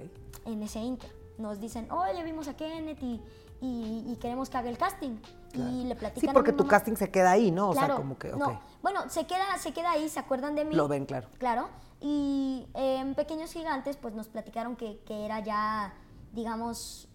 en 0.47 0.63
ese 0.63 0.81
inter. 0.81 1.11
Nos 1.39 1.61
dicen, 1.61 1.91
oye, 1.91 2.23
vimos 2.23 2.49
a 2.49 2.55
Kenneth 2.57 3.03
y, 3.03 3.21
y- 3.61 4.05
y 4.13 4.17
queremos 4.21 4.49
que 4.51 4.59
haga 4.59 4.69
el 4.69 4.79
casting. 4.79 5.17
Y 5.55 5.85
le 5.85 5.95
platican 5.97 6.21
Sí, 6.21 6.29
a 6.29 6.33
porque 6.33 6.53
tu 6.53 6.67
casting 6.67 6.95
se 6.97 7.11
queda 7.11 7.33
ahí, 7.33 7.51
¿no? 7.51 7.71
O 7.71 7.73
claro, 7.73 7.89
sea, 7.89 7.97
como 7.97 8.17
que, 8.19 8.33
ok. 8.33 8.39
no. 8.39 8.61
Bueno, 8.83 9.09
se 9.09 9.27
queda, 9.27 9.59
se 9.59 9.73
queda 9.73 9.93
ahí, 9.93 10.09
se 10.09 10.19
acuerdan 10.19 10.55
de 10.55 10.65
mí. 10.65 10.75
Lo 10.75 10.89
ven, 10.89 11.05
claro. 11.07 11.29
Claro. 11.39 11.69
Y 12.01 12.67
eh, 12.75 12.97
en 13.01 13.15
Pequeños 13.15 13.53
Gigantes, 13.53 13.97
pues 13.97 14.15
nos 14.15 14.29
platicaron 14.29 14.77
que, 14.77 15.01
que 15.07 15.25
era 15.25 15.41
ya, 15.41 15.93
digamos, 16.33 17.09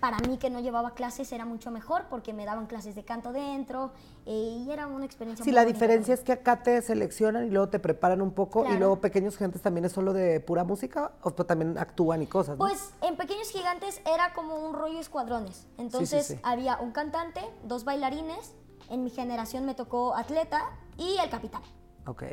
para 0.00 0.18
mí 0.18 0.38
que 0.38 0.50
no 0.50 0.60
llevaba 0.60 0.94
clases 0.94 1.30
era 1.32 1.44
mucho 1.44 1.70
mejor 1.70 2.06
porque 2.08 2.32
me 2.32 2.44
daban 2.44 2.66
clases 2.66 2.94
de 2.94 3.04
canto 3.04 3.32
dentro 3.32 3.92
eh, 4.26 4.64
y 4.64 4.70
era 4.70 4.86
una 4.86 5.04
experiencia 5.04 5.44
Sí, 5.44 5.50
muy 5.50 5.54
la 5.54 5.62
bonita 5.62 5.74
diferencia 5.74 6.14
es 6.14 6.20
que 6.20 6.32
acá 6.32 6.62
te 6.62 6.80
seleccionan 6.82 7.46
y 7.46 7.50
luego 7.50 7.68
te 7.68 7.78
preparan 7.78 8.22
un 8.22 8.32
poco 8.32 8.64
y 8.64 8.76
luego 8.76 9.00
Pequeños 9.00 9.36
Gentes 9.36 9.62
también 9.62 9.84
es 9.84 9.92
solo 9.92 10.12
de 10.12 10.40
pura 10.40 10.64
música 10.64 11.12
o 11.22 11.30
pues 11.30 11.46
también 11.46 11.76
actúan 11.78 12.22
y 12.22 12.26
cosas. 12.26 12.56
Pues 12.56 12.92
en 13.02 13.16
Pequeños 13.16 13.50
Gigantes 13.50 14.00
era 14.06 14.32
como 14.34 14.56
un 14.56 14.74
rollo 14.74 15.00
escuadrones. 15.00 15.66
Entonces 15.78 16.26
sí. 16.26 16.40
había 16.42 16.78
un 16.78 16.92
cantante, 16.92 17.40
dos 17.64 17.84
bailarines, 17.84 18.54
en 18.90 19.04
mi 19.04 19.10
generación 19.10 19.66
me 19.66 19.74
tocó 19.74 20.14
atleta 20.14 20.70
y 20.96 21.16
el 21.18 21.28
capitán. 21.28 21.62
Ok. 22.06 22.24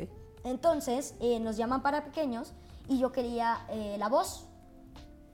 Entonces 0.44 1.14
eh, 1.20 1.40
nos 1.40 1.56
llaman 1.56 1.82
para 1.82 2.04
pequeños 2.04 2.52
y 2.88 2.98
yo 2.98 3.12
quería 3.12 3.66
eh, 3.68 3.96
la 3.98 4.08
voz. 4.08 4.46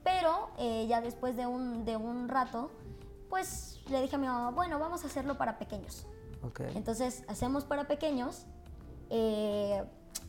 Pero 0.03 0.49
eh, 0.57 0.85
ya 0.87 1.01
después 1.01 1.35
de 1.35 1.47
un, 1.47 1.85
de 1.85 1.95
un 1.97 2.27
rato, 2.27 2.71
pues 3.29 3.79
le 3.89 4.01
dije 4.01 4.15
a 4.15 4.19
mi 4.19 4.27
mamá, 4.27 4.51
bueno, 4.51 4.79
vamos 4.79 5.03
a 5.03 5.07
hacerlo 5.07 5.37
para 5.37 5.57
pequeños. 5.57 6.05
Ok. 6.43 6.61
Entonces 6.75 7.23
hacemos 7.27 7.63
para 7.63 7.87
pequeños. 7.87 8.45
eh, 9.09 9.83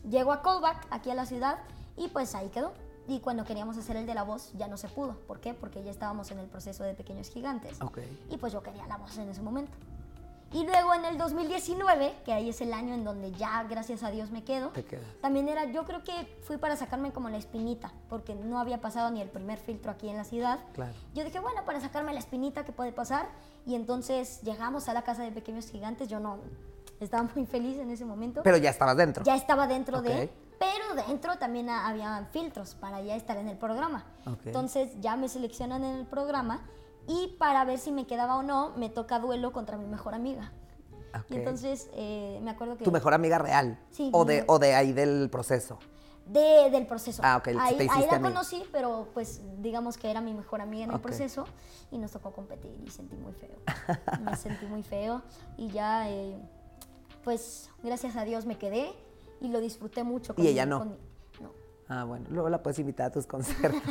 llego 0.08 0.32
a 0.32 0.42
Callback, 0.42 0.86
aquí 0.90 1.10
a 1.10 1.14
la 1.14 1.26
ciudad, 1.26 1.58
y 1.96 2.08
pues 2.08 2.34
ahí 2.34 2.48
quedó. 2.50 2.72
Y 3.06 3.20
cuando 3.20 3.44
queríamos 3.44 3.76
hacer 3.76 3.96
el 3.96 4.06
de 4.06 4.14
la 4.14 4.22
voz, 4.22 4.52
ya 4.54 4.66
no 4.68 4.76
se 4.76 4.88
pudo. 4.88 5.14
¿Por 5.26 5.40
qué? 5.40 5.52
Porque 5.52 5.82
ya 5.82 5.90
estábamos 5.90 6.30
en 6.30 6.38
el 6.38 6.46
proceso 6.46 6.84
de 6.84 6.94
pequeños 6.94 7.28
gigantes. 7.28 7.80
Ok. 7.82 7.98
Y 8.30 8.38
pues 8.38 8.52
yo 8.52 8.62
quería 8.62 8.86
la 8.86 8.96
voz 8.96 9.18
en 9.18 9.28
ese 9.28 9.42
momento. 9.42 9.72
Y 10.54 10.64
luego 10.64 10.94
en 10.94 11.04
el 11.04 11.18
2019, 11.18 12.14
que 12.24 12.32
ahí 12.32 12.48
es 12.48 12.60
el 12.60 12.72
año 12.72 12.94
en 12.94 13.02
donde 13.04 13.32
ya, 13.32 13.64
gracias 13.64 14.02
a 14.04 14.10
Dios, 14.10 14.30
me 14.30 14.44
quedo. 14.44 14.68
Te 14.68 14.84
quedas. 14.84 15.04
También 15.20 15.48
era, 15.48 15.64
yo 15.64 15.84
creo 15.84 16.02
que 16.04 16.12
fui 16.44 16.56
para 16.58 16.76
sacarme 16.76 17.12
como 17.12 17.28
la 17.28 17.36
espinita, 17.38 17.92
porque 18.08 18.34
no 18.36 18.58
había 18.60 18.80
pasado 18.80 19.10
ni 19.10 19.20
el 19.20 19.28
primer 19.28 19.58
filtro 19.58 19.90
aquí 19.90 20.08
en 20.08 20.16
la 20.16 20.24
ciudad. 20.24 20.60
Claro. 20.72 20.92
Yo 21.12 21.24
dije, 21.24 21.40
bueno, 21.40 21.64
para 21.66 21.80
sacarme 21.80 22.12
la 22.14 22.20
espinita 22.20 22.64
que 22.64 22.70
puede 22.72 22.92
pasar. 22.92 23.28
Y 23.66 23.74
entonces 23.74 24.42
llegamos 24.42 24.88
a 24.88 24.94
la 24.94 25.02
casa 25.02 25.22
de 25.24 25.32
pequeños 25.32 25.68
gigantes. 25.68 26.08
Yo 26.08 26.20
no 26.20 26.38
estaba 27.00 27.28
muy 27.34 27.46
feliz 27.46 27.76
en 27.78 27.90
ese 27.90 28.04
momento. 28.04 28.42
Pero 28.44 28.56
ya 28.56 28.70
estabas 28.70 28.96
dentro. 28.96 29.24
ya 29.24 29.34
estaba 29.34 29.66
dentro 29.66 29.98
Ok. 29.98 30.04
de, 30.04 30.30
pero 30.60 30.94
dentro 31.08 31.36
también 31.36 31.68
ha- 31.68 31.88
había 31.88 32.28
filtros 32.30 32.76
para 32.76 33.00
ya 33.02 33.16
estar 33.16 33.36
en 33.38 33.48
el 33.48 33.56
programa. 33.58 34.04
Ok. 34.26 34.46
Entonces 34.46 34.92
ya 35.00 35.16
me 35.16 35.28
seleccionan 35.28 35.82
en 35.82 35.96
el 35.96 36.06
programa 36.06 36.60
y 37.06 37.36
para 37.38 37.64
ver 37.64 37.78
si 37.78 37.92
me 37.92 38.06
quedaba 38.06 38.36
o 38.36 38.42
no, 38.42 38.72
me 38.76 38.88
toca 38.88 39.18
duelo 39.18 39.52
contra 39.52 39.76
mi 39.76 39.86
mejor 39.86 40.14
amiga. 40.14 40.52
Ok. 41.14 41.30
Y 41.30 41.34
entonces 41.36 41.90
eh, 41.94 42.40
me 42.42 42.50
acuerdo 42.50 42.76
que... 42.76 42.84
Tu 42.84 42.90
mejor 42.90 43.14
amiga 43.14 43.38
real. 43.38 43.78
Sí, 43.90 44.10
O 44.12 44.24
de, 44.24 44.44
o 44.46 44.58
de 44.58 44.74
ahí 44.74 44.92
del 44.92 45.28
proceso. 45.30 45.78
De, 46.26 46.70
del 46.70 46.86
proceso. 46.86 47.20
Ah, 47.24 47.36
ok, 47.36 47.48
Ahí, 47.60 47.76
te 47.76 47.82
ahí 47.82 47.88
la 47.88 47.94
amiga. 48.16 48.20
conocí, 48.20 48.64
pero 48.72 49.08
pues 49.12 49.42
digamos 49.58 49.98
que 49.98 50.10
era 50.10 50.22
mi 50.22 50.32
mejor 50.32 50.62
amiga 50.62 50.84
en 50.84 50.92
el 50.92 51.00
proceso 51.00 51.44
y 51.90 51.98
nos 51.98 52.12
tocó 52.12 52.32
competir 52.32 52.74
y 52.84 52.90
sentí 52.90 53.14
muy 53.16 53.34
feo. 53.34 53.56
me 54.24 54.34
sentí 54.36 54.64
muy 54.66 54.82
feo 54.82 55.22
y 55.58 55.68
ya, 55.68 56.08
eh, 56.10 56.38
pues 57.22 57.68
gracias 57.82 58.16
a 58.16 58.24
Dios 58.24 58.46
me 58.46 58.56
quedé 58.56 58.90
y 59.40 59.48
lo 59.48 59.60
disfruté 59.60 60.02
mucho. 60.02 60.34
Y 60.38 60.46
ella 60.48 60.66
con 60.66 60.90
no. 60.90 60.96
Ah, 61.88 62.04
bueno. 62.04 62.26
Luego 62.30 62.48
la 62.48 62.62
puedes 62.62 62.78
invitar 62.78 63.06
a 63.06 63.10
tus 63.10 63.26
conciertos. 63.28 63.82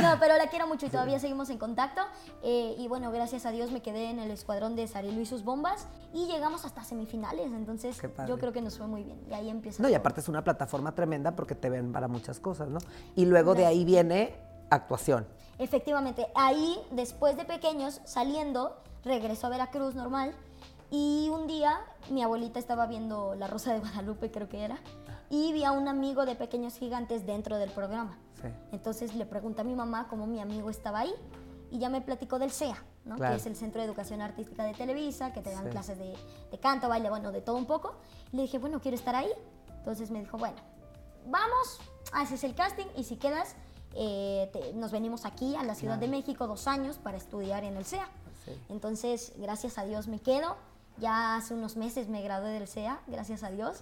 No, 0.00 0.16
pero 0.18 0.36
la 0.36 0.48
quiero 0.48 0.66
mucho 0.66 0.86
y 0.86 0.88
todavía 0.88 1.18
seguimos 1.18 1.50
en 1.50 1.58
contacto. 1.58 2.00
Eh, 2.42 2.74
y 2.78 2.88
bueno, 2.88 3.10
gracias 3.12 3.44
a 3.46 3.50
Dios 3.50 3.70
me 3.70 3.82
quedé 3.82 4.10
en 4.10 4.18
el 4.18 4.30
escuadrón 4.30 4.76
de 4.76 4.86
Sarilu 4.86 5.20
y 5.20 5.26
sus 5.26 5.44
bombas 5.44 5.86
y 6.12 6.26
llegamos 6.26 6.64
hasta 6.64 6.84
semifinales. 6.84 7.52
Entonces, 7.52 8.00
yo 8.26 8.38
creo 8.38 8.52
que 8.52 8.62
nos 8.62 8.78
fue 8.78 8.86
muy 8.86 9.02
bien. 9.02 9.20
Y 9.30 9.34
ahí 9.34 9.50
empieza. 9.50 9.82
no, 9.82 9.88
y 9.88 9.94
aparte 9.94 10.20
es 10.20 10.28
una 10.28 10.42
plataforma 10.42 10.94
tremenda 10.94 11.36
porque 11.36 11.54
te 11.54 11.68
ven 11.68 11.92
para 11.92 12.08
muchas 12.08 12.40
cosas, 12.40 12.68
¿no? 12.68 12.78
Y 13.14 13.26
luego 13.26 13.54
de 13.54 13.66
ahí 13.66 13.84
viene 13.84 14.34
actuación. 14.70 15.26
Efectivamente, 15.58 16.26
ahí 16.34 16.78
después 16.90 17.36
de 17.36 17.44
pequeños, 17.44 18.00
saliendo, 18.04 18.76
regresó 19.04 19.48
a 19.48 19.50
Veracruz 19.50 19.94
normal. 19.94 20.34
Y 20.90 21.30
un 21.32 21.46
día 21.46 21.80
mi 22.10 22.22
abuelita 22.22 22.58
estaba 22.58 22.86
viendo 22.86 23.34
La 23.34 23.46
Rosa 23.46 23.72
de 23.72 23.80
Guadalupe, 23.80 24.30
creo 24.30 24.48
que 24.48 24.62
era, 24.62 24.78
y 25.32 25.50
vi 25.54 25.64
a 25.64 25.72
un 25.72 25.88
amigo 25.88 26.26
de 26.26 26.34
Pequeños 26.36 26.76
Gigantes 26.76 27.24
dentro 27.24 27.56
del 27.56 27.70
programa. 27.70 28.18
Sí. 28.40 28.48
Entonces 28.70 29.14
le 29.14 29.24
pregunté 29.24 29.62
a 29.62 29.64
mi 29.64 29.74
mamá 29.74 30.06
cómo 30.08 30.26
mi 30.26 30.40
amigo 30.40 30.68
estaba 30.68 31.00
ahí 31.00 31.14
y 31.70 31.78
ya 31.78 31.88
me 31.88 32.02
platicó 32.02 32.38
del 32.38 32.50
CEA, 32.52 32.76
¿no? 33.06 33.16
Claro. 33.16 33.32
que 33.34 33.40
es 33.40 33.46
el 33.46 33.56
Centro 33.56 33.80
de 33.80 33.86
Educación 33.86 34.20
Artística 34.20 34.62
de 34.62 34.74
Televisa, 34.74 35.32
que 35.32 35.40
te 35.40 35.50
dan 35.50 35.64
Sí. 35.64 35.70
clases 35.70 35.98
de, 35.98 36.14
de 36.50 36.58
canto, 36.58 36.86
baile, 36.90 37.08
bueno, 37.08 37.32
de 37.32 37.40
todo 37.40 37.56
un 37.56 37.64
poco. 37.64 37.94
Y 38.30 38.36
le 38.36 38.42
dije, 38.42 38.58
bueno, 38.58 38.78
quiero 38.80 38.94
estar 38.94 39.16
ahí. 39.16 39.30
Entonces 39.78 40.10
me 40.10 40.20
dijo, 40.20 40.36
bueno, 40.36 40.56
vamos, 41.26 41.80
haces 42.12 42.44
el 42.44 42.54
casting 42.54 42.86
y 42.94 43.04
si 43.04 43.16
quedas, 43.16 43.56
eh, 43.94 44.50
te- 44.52 44.74
nos 44.74 44.92
venimos 44.92 45.24
aquí 45.24 45.56
a 45.56 45.62
la 45.64 45.74
Ciudad 45.74 45.96
de 45.96 46.08
México 46.08 46.46
dos 46.46 46.66
años 46.68 46.98
para 46.98 47.16
estudiar 47.16 47.64
en 47.64 47.76
el 47.78 47.86
CEA. 47.86 48.06
Sí. 48.44 48.52
Entonces, 48.68 49.32
gracias 49.38 49.78
a 49.78 49.84
Dios 49.84 50.08
me 50.08 50.20
quedo. 50.20 50.56
Ya 50.98 51.36
hace 51.36 51.54
unos 51.54 51.76
meses 51.76 52.08
me 52.08 52.20
gradué 52.20 52.50
del 52.50 52.68
CEA, 52.68 53.00
gracias 53.06 53.42
a 53.44 53.50
Dios. 53.50 53.80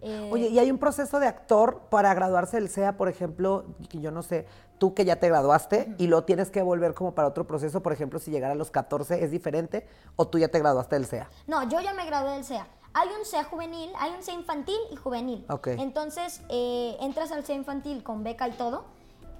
Eh, 0.00 0.30
Oye, 0.32 0.48
¿y 0.48 0.58
hay 0.58 0.70
un 0.70 0.78
proceso 0.78 1.20
de 1.20 1.26
actor 1.26 1.80
para 1.90 2.14
graduarse 2.14 2.56
del 2.56 2.68
SEA, 2.68 2.96
por 2.96 3.08
ejemplo, 3.08 3.64
que 3.88 4.00
yo 4.00 4.10
no 4.10 4.22
sé, 4.22 4.46
tú 4.78 4.94
que 4.94 5.04
ya 5.04 5.16
te 5.16 5.28
graduaste 5.28 5.94
y 5.98 6.06
lo 6.06 6.24
tienes 6.24 6.50
que 6.50 6.62
volver 6.62 6.94
como 6.94 7.14
para 7.14 7.28
otro 7.28 7.46
proceso, 7.46 7.82
por 7.82 7.92
ejemplo, 7.92 8.18
si 8.18 8.30
llegara 8.30 8.52
a 8.52 8.56
los 8.56 8.70
14, 8.70 9.24
¿es 9.24 9.30
diferente 9.30 9.86
o 10.16 10.28
tú 10.28 10.38
ya 10.38 10.48
te 10.48 10.58
graduaste 10.58 10.96
del 10.96 11.06
SEA? 11.06 11.28
No, 11.46 11.68
yo 11.68 11.80
ya 11.80 11.92
me 11.94 12.06
gradué 12.06 12.32
del 12.32 12.44
CEA. 12.44 12.66
Hay 12.94 13.08
un 13.18 13.24
CEA 13.26 13.44
juvenil, 13.44 13.90
hay 13.98 14.12
un 14.12 14.22
CEA 14.22 14.34
infantil 14.34 14.78
y 14.90 14.96
juvenil. 14.96 15.44
Ok. 15.50 15.68
Entonces, 15.68 16.40
eh, 16.48 16.96
entras 17.00 17.32
al 17.32 17.44
CEA 17.44 17.56
infantil 17.56 18.02
con 18.02 18.24
beca 18.24 18.48
y 18.48 18.52
todo. 18.52 18.84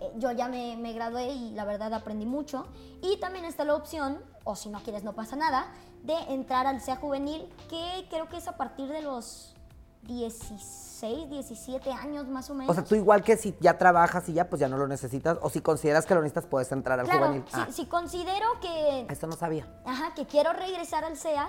Eh, 0.00 0.12
yo 0.19 0.31
ya 0.33 0.49
me, 0.49 0.77
me 0.77 0.93
gradué 0.93 1.29
y 1.31 1.53
la 1.53 1.65
verdad 1.65 1.93
aprendí 1.95 2.27
mucho. 2.27 2.67
Y 3.00 3.19
también 3.19 3.45
está 3.45 3.65
la 3.65 3.75
opción, 3.75 4.19
o 4.45 4.55
si 4.55 4.69
no 4.69 4.81
quieres 4.83 5.03
no 5.03 5.15
pasa 5.15 5.35
nada, 5.35 5.73
de 6.03 6.15
entrar 6.29 6.67
al 6.67 6.81
CEA 6.81 6.97
juvenil, 6.97 7.49
que 7.69 8.07
creo 8.11 8.29
que 8.29 8.37
es 8.37 8.49
a 8.49 8.57
partir 8.57 8.88
de 8.88 9.03
los 9.03 9.55
16, 10.09 11.29
17 11.31 11.93
años 11.93 12.27
más 12.29 12.50
o 12.50 12.55
menos. 12.55 12.71
O 12.71 12.75
sea, 12.75 12.83
tú 12.85 12.95
igual 12.97 13.23
que 13.23 13.37
si 13.37 13.55
ya 13.61 13.79
trabajas 13.79 14.29
y 14.29 14.33
ya, 14.33 14.49
pues 14.49 14.59
ya 14.61 14.69
no 14.69 14.77
lo 14.77 14.88
necesitas, 14.88 15.38
o 15.43 15.50
si 15.50 15.61
consideras 15.61 16.07
que 16.07 16.15
lo 16.15 16.23
necesitas, 16.23 16.47
puedes 16.47 16.73
entrar 16.73 16.99
al 16.99 17.07
claro, 17.07 17.27
juvenil. 17.27 17.45
si, 17.49 17.61
Ah, 17.61 17.69
si 17.71 17.87
considero 17.87 18.47
que 18.61 19.07
eso 19.09 19.27
no 19.27 19.35
sabía. 19.37 19.67
Ajá, 19.85 20.15
que 20.15 20.27
quiero 20.27 20.53
regresar 20.53 21.05
al 21.05 21.17
SEA. 21.17 21.49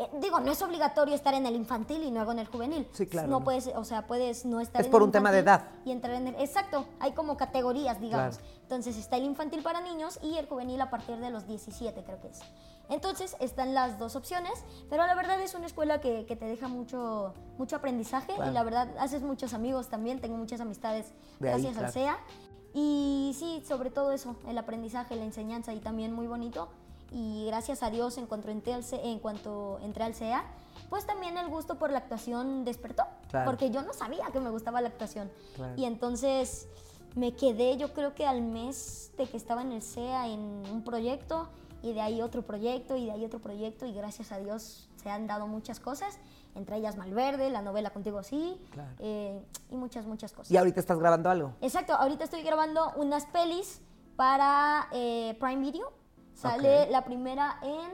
eh, 0.00 0.08
digo, 0.20 0.40
no 0.40 0.50
es 0.52 0.62
obligatorio 0.62 1.14
estar 1.14 1.34
en 1.34 1.44
el 1.46 1.54
infantil 1.54 2.02
y 2.02 2.10
luego 2.10 2.32
en 2.32 2.38
el 2.38 2.46
juvenil. 2.46 2.88
Sí, 2.92 3.06
claro, 3.06 3.28
No 3.28 3.38
no. 3.40 3.44
puedes, 3.44 3.66
o 3.68 3.84
sea, 3.84 4.06
puedes 4.06 4.44
no 4.46 4.60
estar 4.60 4.80
Es 4.80 4.86
en 4.86 4.90
por 4.92 5.02
el 5.02 5.06
un 5.06 5.12
tema 5.12 5.30
de 5.32 5.40
edad. 5.40 5.64
Y 5.84 5.90
entrar 5.92 6.14
en 6.14 6.28
el. 6.28 6.34
Exacto, 6.36 6.86
hay 7.00 7.12
como 7.12 7.36
categorías, 7.36 8.00
digamos. 8.00 8.38
Claro. 8.38 8.52
Entonces 8.62 8.96
está 8.96 9.16
el 9.16 9.24
infantil 9.24 9.62
para 9.62 9.80
niños 9.80 10.18
y 10.22 10.36
el 10.38 10.46
juvenil 10.46 10.80
a 10.80 10.88
partir 10.90 11.16
de 11.18 11.30
los 11.30 11.46
17, 11.46 12.02
creo 12.04 12.20
que 12.20 12.28
es. 12.28 12.40
Entonces 12.88 13.36
están 13.40 13.74
las 13.74 13.98
dos 13.98 14.16
opciones, 14.16 14.52
pero 14.88 15.06
la 15.06 15.14
verdad 15.14 15.40
es 15.42 15.54
una 15.54 15.66
escuela 15.66 16.00
que, 16.00 16.24
que 16.26 16.36
te 16.36 16.46
deja 16.46 16.68
mucho, 16.68 17.34
mucho 17.58 17.76
aprendizaje 17.76 18.34
Claro. 18.34 18.50
y 18.50 18.54
la 18.54 18.62
verdad 18.62 18.88
haces 18.98 19.22
muchos 19.22 19.52
amigos 19.54 19.88
también. 19.88 20.20
Tengo 20.20 20.36
muchas 20.36 20.60
amistades 20.60 21.12
De 21.38 21.48
ahí, 21.50 21.62
gracias 21.62 21.72
al 21.76 21.92
claro. 21.92 21.92
SEA. 21.92 22.18
Y 22.74 23.34
sí, 23.38 23.62
sobre 23.66 23.90
todo 23.90 24.12
eso, 24.12 24.36
el 24.46 24.56
aprendizaje, 24.58 25.16
la 25.16 25.24
enseñanza 25.24 25.72
y 25.72 25.80
también 25.80 26.12
muy 26.12 26.26
bonito. 26.26 26.68
Y 27.10 27.46
gracias 27.46 27.82
a 27.82 27.90
Dios 27.90 28.18
en 28.18 28.26
cuanto 28.26 28.50
entré 28.50 28.74
al, 28.74 28.84
C- 28.84 29.00
en 29.02 29.18
cuanto 29.18 29.78
entré 29.80 30.04
al 30.04 30.14
CEA, 30.14 30.44
pues 30.90 31.06
también 31.06 31.38
el 31.38 31.48
gusto 31.48 31.78
por 31.78 31.90
la 31.90 31.98
actuación 31.98 32.64
despertó. 32.66 33.04
Claro. 33.30 33.50
Porque 33.50 33.70
yo 33.70 33.82
no 33.82 33.94
sabía 33.94 34.26
que 34.32 34.40
me 34.40 34.50
gustaba 34.50 34.80
la 34.82 34.88
actuación. 34.88 35.30
Claro. 35.56 35.72
Y 35.76 35.86
entonces 35.86 36.68
me 37.16 37.32
quedé 37.34 37.78
yo 37.78 37.94
creo 37.94 38.14
que 38.14 38.26
al 38.26 38.42
mes 38.42 39.10
de 39.16 39.26
que 39.26 39.38
estaba 39.38 39.62
en 39.62 39.72
el 39.72 39.82
CEA 39.82 40.28
en 40.28 40.40
un 40.70 40.82
proyecto 40.84 41.48
y 41.82 41.92
de 41.92 42.00
ahí 42.00 42.20
otro 42.22 42.42
proyecto 42.42 42.96
y 42.96 43.06
de 43.06 43.12
ahí 43.12 43.24
otro 43.24 43.40
proyecto 43.40 43.86
y 43.86 43.92
gracias 43.92 44.32
a 44.32 44.38
Dios 44.38 44.88
se 45.02 45.10
han 45.10 45.26
dado 45.26 45.46
muchas 45.46 45.78
cosas, 45.80 46.18
entre 46.54 46.76
ellas 46.76 46.96
Malverde, 46.96 47.50
la 47.50 47.62
novela 47.62 47.90
Contigo 47.90 48.22
Sí 48.22 48.60
Claro. 48.72 48.90
eh, 48.98 49.40
y 49.70 49.76
muchas, 49.76 50.06
muchas 50.06 50.32
cosas. 50.32 50.50
¿Y 50.50 50.56
ahorita 50.56 50.80
estás 50.80 50.98
grabando 50.98 51.30
algo? 51.30 51.52
Exacto, 51.60 51.92
ahorita 51.94 52.24
estoy 52.24 52.42
grabando 52.42 52.92
unas 52.96 53.26
pelis 53.26 53.80
para 54.16 54.88
eh, 54.92 55.36
Prime 55.40 55.60
Video. 55.62 55.92
Sale 56.34 56.84
Ok. 56.84 56.90
la 56.90 57.04
primera 57.04 57.58
en 57.62 57.90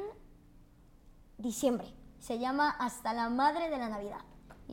diciembre. 1.38 1.86
Se 2.18 2.38
llama 2.38 2.70
Hasta 2.70 3.12
la 3.12 3.28
Madre 3.28 3.70
de 3.70 3.78
la 3.78 3.88
Navidad. 3.88 4.20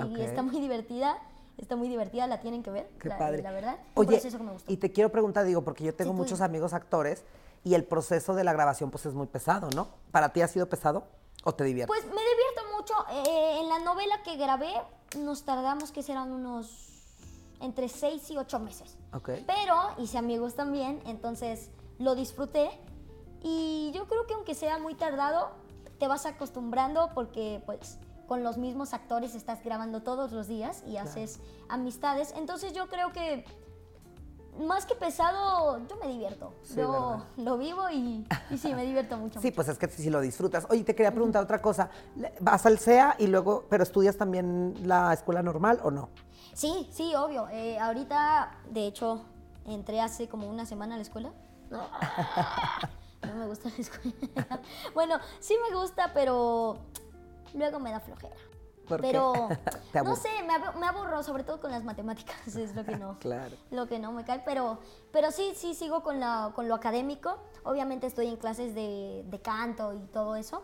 Y 0.09 0.21
está 0.21 0.41
muy 0.41 0.59
divertida, 0.59 1.17
está 1.57 1.75
muy 1.75 1.89
divertida, 1.89 2.25
la 2.27 2.39
tienen 2.39 2.63
que 2.63 2.71
ver, 2.71 2.89
Qué 2.99 3.09
la, 3.09 3.17
padre. 3.17 3.41
la 3.41 3.51
verdad. 3.51 3.77
Oye, 3.95 4.07
proceso 4.07 4.37
que 4.37 4.43
me 4.43 4.51
gustó. 4.53 4.71
y 4.71 4.77
te 4.77 4.91
quiero 4.91 5.11
preguntar, 5.11 5.45
digo, 5.45 5.61
porque 5.63 5.83
yo 5.83 5.93
tengo 5.93 6.13
muchos 6.13 6.39
amigos 6.41 6.73
actores 6.73 7.23
y 7.63 7.73
el 7.75 7.83
proceso 7.85 8.33
de 8.33 8.43
la 8.43 8.53
grabación 8.53 8.89
pues 8.91 9.05
es 9.05 9.13
muy 9.13 9.27
pesado, 9.27 9.69
¿no? 9.75 9.89
¿Para 10.11 10.33
ti 10.33 10.41
ha 10.41 10.47
sido 10.47 10.67
pesado 10.69 11.07
o 11.43 11.53
te 11.53 11.63
diviertes? 11.63 11.95
Pues 11.95 12.05
me 12.13 12.21
divierto 12.21 12.61
mucho. 12.77 12.93
eh, 13.29 13.59
en 13.61 13.69
la 13.69 13.79
novela 13.79 14.21
que 14.23 14.35
grabé 14.37 14.71
nos 15.17 15.43
tardamos 15.43 15.91
que 15.91 16.01
serán 16.03 16.31
unos 16.31 16.87
entre 17.59 17.87
6 17.89 18.31
y 18.31 18.37
8 18.37 18.59
meses. 18.59 18.97
ok. 19.13 19.29
Pero 19.45 19.75
hice 19.99 20.17
amigos 20.17 20.55
también, 20.55 21.01
entonces 21.05 21.69
lo 21.99 22.15
disfruté. 22.15 22.71
Y 23.43 23.91
yo 23.93 24.07
creo 24.07 24.25
que 24.27 24.33
aunque 24.33 24.55
sea 24.55 24.77
muy 24.79 24.95
tardado, 24.95 25.51
te 25.99 26.07
vas 26.07 26.25
acostumbrando 26.25 27.11
porque 27.13 27.61
pues 27.65 27.99
con 28.27 28.43
los 28.43 28.57
mismos 28.57 28.93
actores 28.93 29.35
estás 29.35 29.63
grabando 29.63 30.01
todos 30.01 30.31
los 30.31 30.47
días 30.47 30.83
y 30.87 30.97
haces 30.97 31.39
amistades. 31.69 32.33
Entonces 32.37 32.73
yo 32.73 32.87
creo 32.87 33.11
que 33.11 33.45
más 34.59 34.85
que 34.85 34.95
pesado, 34.95 35.79
yo 35.87 35.95
me 35.97 36.07
divierto. 36.07 36.53
Sí, 36.63 36.75
yo 36.75 36.91
¿verdad? 36.91 37.23
lo 37.37 37.57
vivo 37.57 37.89
y, 37.89 38.27
y 38.49 38.57
sí, 38.57 38.73
me 38.73 38.85
divierto 38.85 39.17
mucho. 39.17 39.39
Sí, 39.39 39.47
mucho. 39.47 39.55
pues 39.55 39.67
es 39.69 39.77
que 39.77 39.87
si 39.87 40.09
lo 40.09 40.21
disfrutas. 40.21 40.67
Oye, 40.69 40.83
te 40.83 40.93
quería 40.95 41.11
preguntar 41.11 41.43
otra 41.43 41.61
cosa. 41.61 41.89
¿Vas 42.39 42.65
al 42.65 42.77
CEA 42.79 43.15
y 43.19 43.27
luego, 43.27 43.65
pero 43.69 43.83
estudias 43.83 44.17
también 44.17 44.75
la 44.83 45.13
escuela 45.13 45.41
normal 45.41 45.79
o 45.83 45.91
no? 45.91 46.09
Sí, 46.53 46.89
sí, 46.91 47.15
obvio. 47.15 47.47
Eh, 47.49 47.79
ahorita, 47.79 48.51
de 48.69 48.87
hecho, 48.87 49.21
entré 49.65 50.01
hace 50.01 50.27
como 50.27 50.47
una 50.49 50.65
semana 50.65 50.95
a 50.95 50.97
la 50.97 51.03
escuela. 51.03 51.31
No 53.21 53.35
me 53.35 53.45
gusta 53.45 53.69
la 53.69 53.75
escuela. 53.75 54.15
Bueno, 54.95 55.19
sí 55.39 55.55
me 55.69 55.75
gusta, 55.75 56.11
pero 56.13 56.79
luego 57.53 57.79
me 57.79 57.91
da 57.91 57.99
flojera. 57.99 58.35
Pero 58.99 59.33
no 60.03 60.15
sé, 60.15 60.29
me, 60.45 60.79
me 60.79 60.87
aburro, 60.87 61.23
sobre 61.23 61.43
todo 61.43 61.59
con 61.61 61.71
las 61.71 61.83
matemáticas, 61.83 62.35
es 62.55 62.75
lo 62.75 62.83
que 62.83 62.95
no, 62.97 63.17
Claro. 63.19 63.55
lo 63.69 63.87
que 63.87 63.99
no 63.99 64.11
me 64.11 64.25
cae, 64.25 64.41
pero, 64.45 64.79
pero 65.11 65.31
sí, 65.31 65.53
sí 65.55 65.73
sigo 65.75 66.03
con, 66.03 66.19
la, 66.19 66.51
con 66.55 66.67
lo 66.67 66.75
académico. 66.75 67.37
Obviamente 67.63 68.07
estoy 68.07 68.27
en 68.27 68.37
clases 68.37 68.73
de, 68.75 69.23
de 69.27 69.39
canto 69.39 69.93
y 69.93 69.99
todo 70.07 70.35
eso, 70.35 70.63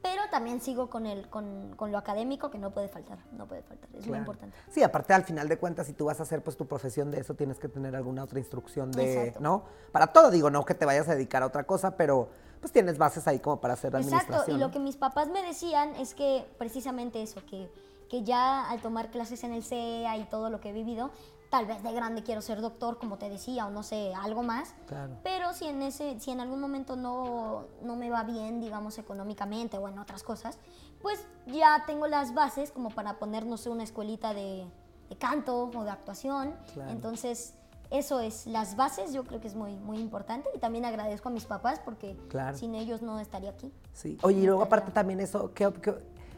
pero 0.00 0.22
también 0.30 0.60
sigo 0.60 0.88
con, 0.88 1.04
el, 1.06 1.28
con, 1.28 1.74
con 1.76 1.90
lo 1.90 1.98
académico 1.98 2.48
que 2.50 2.58
no 2.58 2.70
puede 2.70 2.86
faltar, 2.88 3.18
no 3.32 3.46
puede 3.46 3.62
faltar, 3.62 3.88
es 3.90 3.94
muy 4.02 4.04
Claro. 4.04 4.18
importante. 4.20 4.56
Sí, 4.70 4.82
aparte 4.84 5.12
al 5.12 5.24
final 5.24 5.48
de 5.48 5.58
cuentas, 5.58 5.88
si 5.88 5.92
tú 5.92 6.04
vas 6.04 6.20
a 6.20 6.22
hacer 6.22 6.42
pues 6.44 6.56
tu 6.56 6.66
profesión 6.66 7.10
de 7.10 7.18
eso, 7.20 7.34
tienes 7.34 7.58
que 7.58 7.68
tener 7.68 7.96
alguna 7.96 8.22
otra 8.22 8.38
instrucción 8.38 8.92
de, 8.92 9.12
Exacto. 9.18 9.40
¿no? 9.40 9.64
Para 9.90 10.06
todo, 10.08 10.30
digo, 10.30 10.48
no 10.50 10.64
que 10.64 10.74
te 10.74 10.86
vayas 10.86 11.08
a 11.08 11.14
dedicar 11.14 11.42
a 11.42 11.46
otra 11.46 11.64
cosa, 11.64 11.96
pero 11.96 12.28
pues 12.66 12.72
tienes 12.72 12.98
bases 12.98 13.28
ahí 13.28 13.38
como 13.38 13.60
para 13.60 13.74
hacer 13.74 13.94
administración. 13.94 14.32
Exacto, 14.32 14.50
y 14.50 14.58
lo 14.58 14.72
que 14.72 14.80
mis 14.80 14.96
papás 14.96 15.28
me 15.28 15.40
decían 15.40 15.94
es 15.94 16.14
que 16.14 16.44
precisamente 16.58 17.22
eso, 17.22 17.40
que, 17.46 17.70
que 18.10 18.24
ya 18.24 18.68
al 18.68 18.80
tomar 18.80 19.12
clases 19.12 19.44
en 19.44 19.52
el 19.52 19.62
CEA 19.62 20.16
y 20.16 20.24
todo 20.24 20.50
lo 20.50 20.60
que 20.60 20.70
he 20.70 20.72
vivido, 20.72 21.12
tal 21.48 21.66
vez 21.66 21.80
de 21.84 21.92
grande 21.92 22.24
quiero 22.24 22.42
ser 22.42 22.60
doctor, 22.60 22.98
como 22.98 23.18
te 23.18 23.30
decía, 23.30 23.68
o 23.68 23.70
no 23.70 23.84
sé, 23.84 24.12
algo 24.16 24.42
más. 24.42 24.74
Claro. 24.88 25.16
Pero 25.22 25.52
si 25.52 25.66
en, 25.66 25.80
ese, 25.80 26.18
si 26.18 26.32
en 26.32 26.40
algún 26.40 26.60
momento 26.60 26.96
no, 26.96 27.66
no 27.82 27.94
me 27.94 28.10
va 28.10 28.24
bien, 28.24 28.60
digamos, 28.60 28.98
económicamente 28.98 29.78
o 29.78 29.86
en 29.86 30.00
otras 30.00 30.24
cosas, 30.24 30.58
pues 31.00 31.24
ya 31.46 31.84
tengo 31.86 32.08
las 32.08 32.34
bases 32.34 32.72
como 32.72 32.90
para 32.90 33.20
poner, 33.20 33.46
no 33.46 33.58
sé, 33.58 33.70
una 33.70 33.84
escuelita 33.84 34.34
de, 34.34 34.66
de 35.08 35.16
canto 35.16 35.70
o 35.72 35.84
de 35.84 35.90
actuación. 35.90 36.56
Claro. 36.74 36.90
Entonces, 36.90 37.54
eso 37.90 38.20
es, 38.20 38.46
las 38.46 38.76
bases 38.76 39.12
yo 39.12 39.24
creo 39.24 39.40
que 39.40 39.48
es 39.48 39.54
muy, 39.54 39.76
muy 39.76 39.98
importante 39.98 40.48
y 40.54 40.58
también 40.58 40.84
agradezco 40.84 41.28
a 41.28 41.32
mis 41.32 41.44
papás 41.44 41.80
porque 41.84 42.16
Claro. 42.28 42.56
sin 42.56 42.74
ellos 42.74 43.02
no 43.02 43.20
estaría 43.20 43.50
aquí. 43.50 43.72
Sí. 43.92 44.18
Oye, 44.22 44.40
y 44.40 44.46
luego 44.46 44.62
aparte 44.62 44.90
también 44.92 45.20
eso, 45.20 45.52
que, 45.54 45.72
que, 45.74 45.94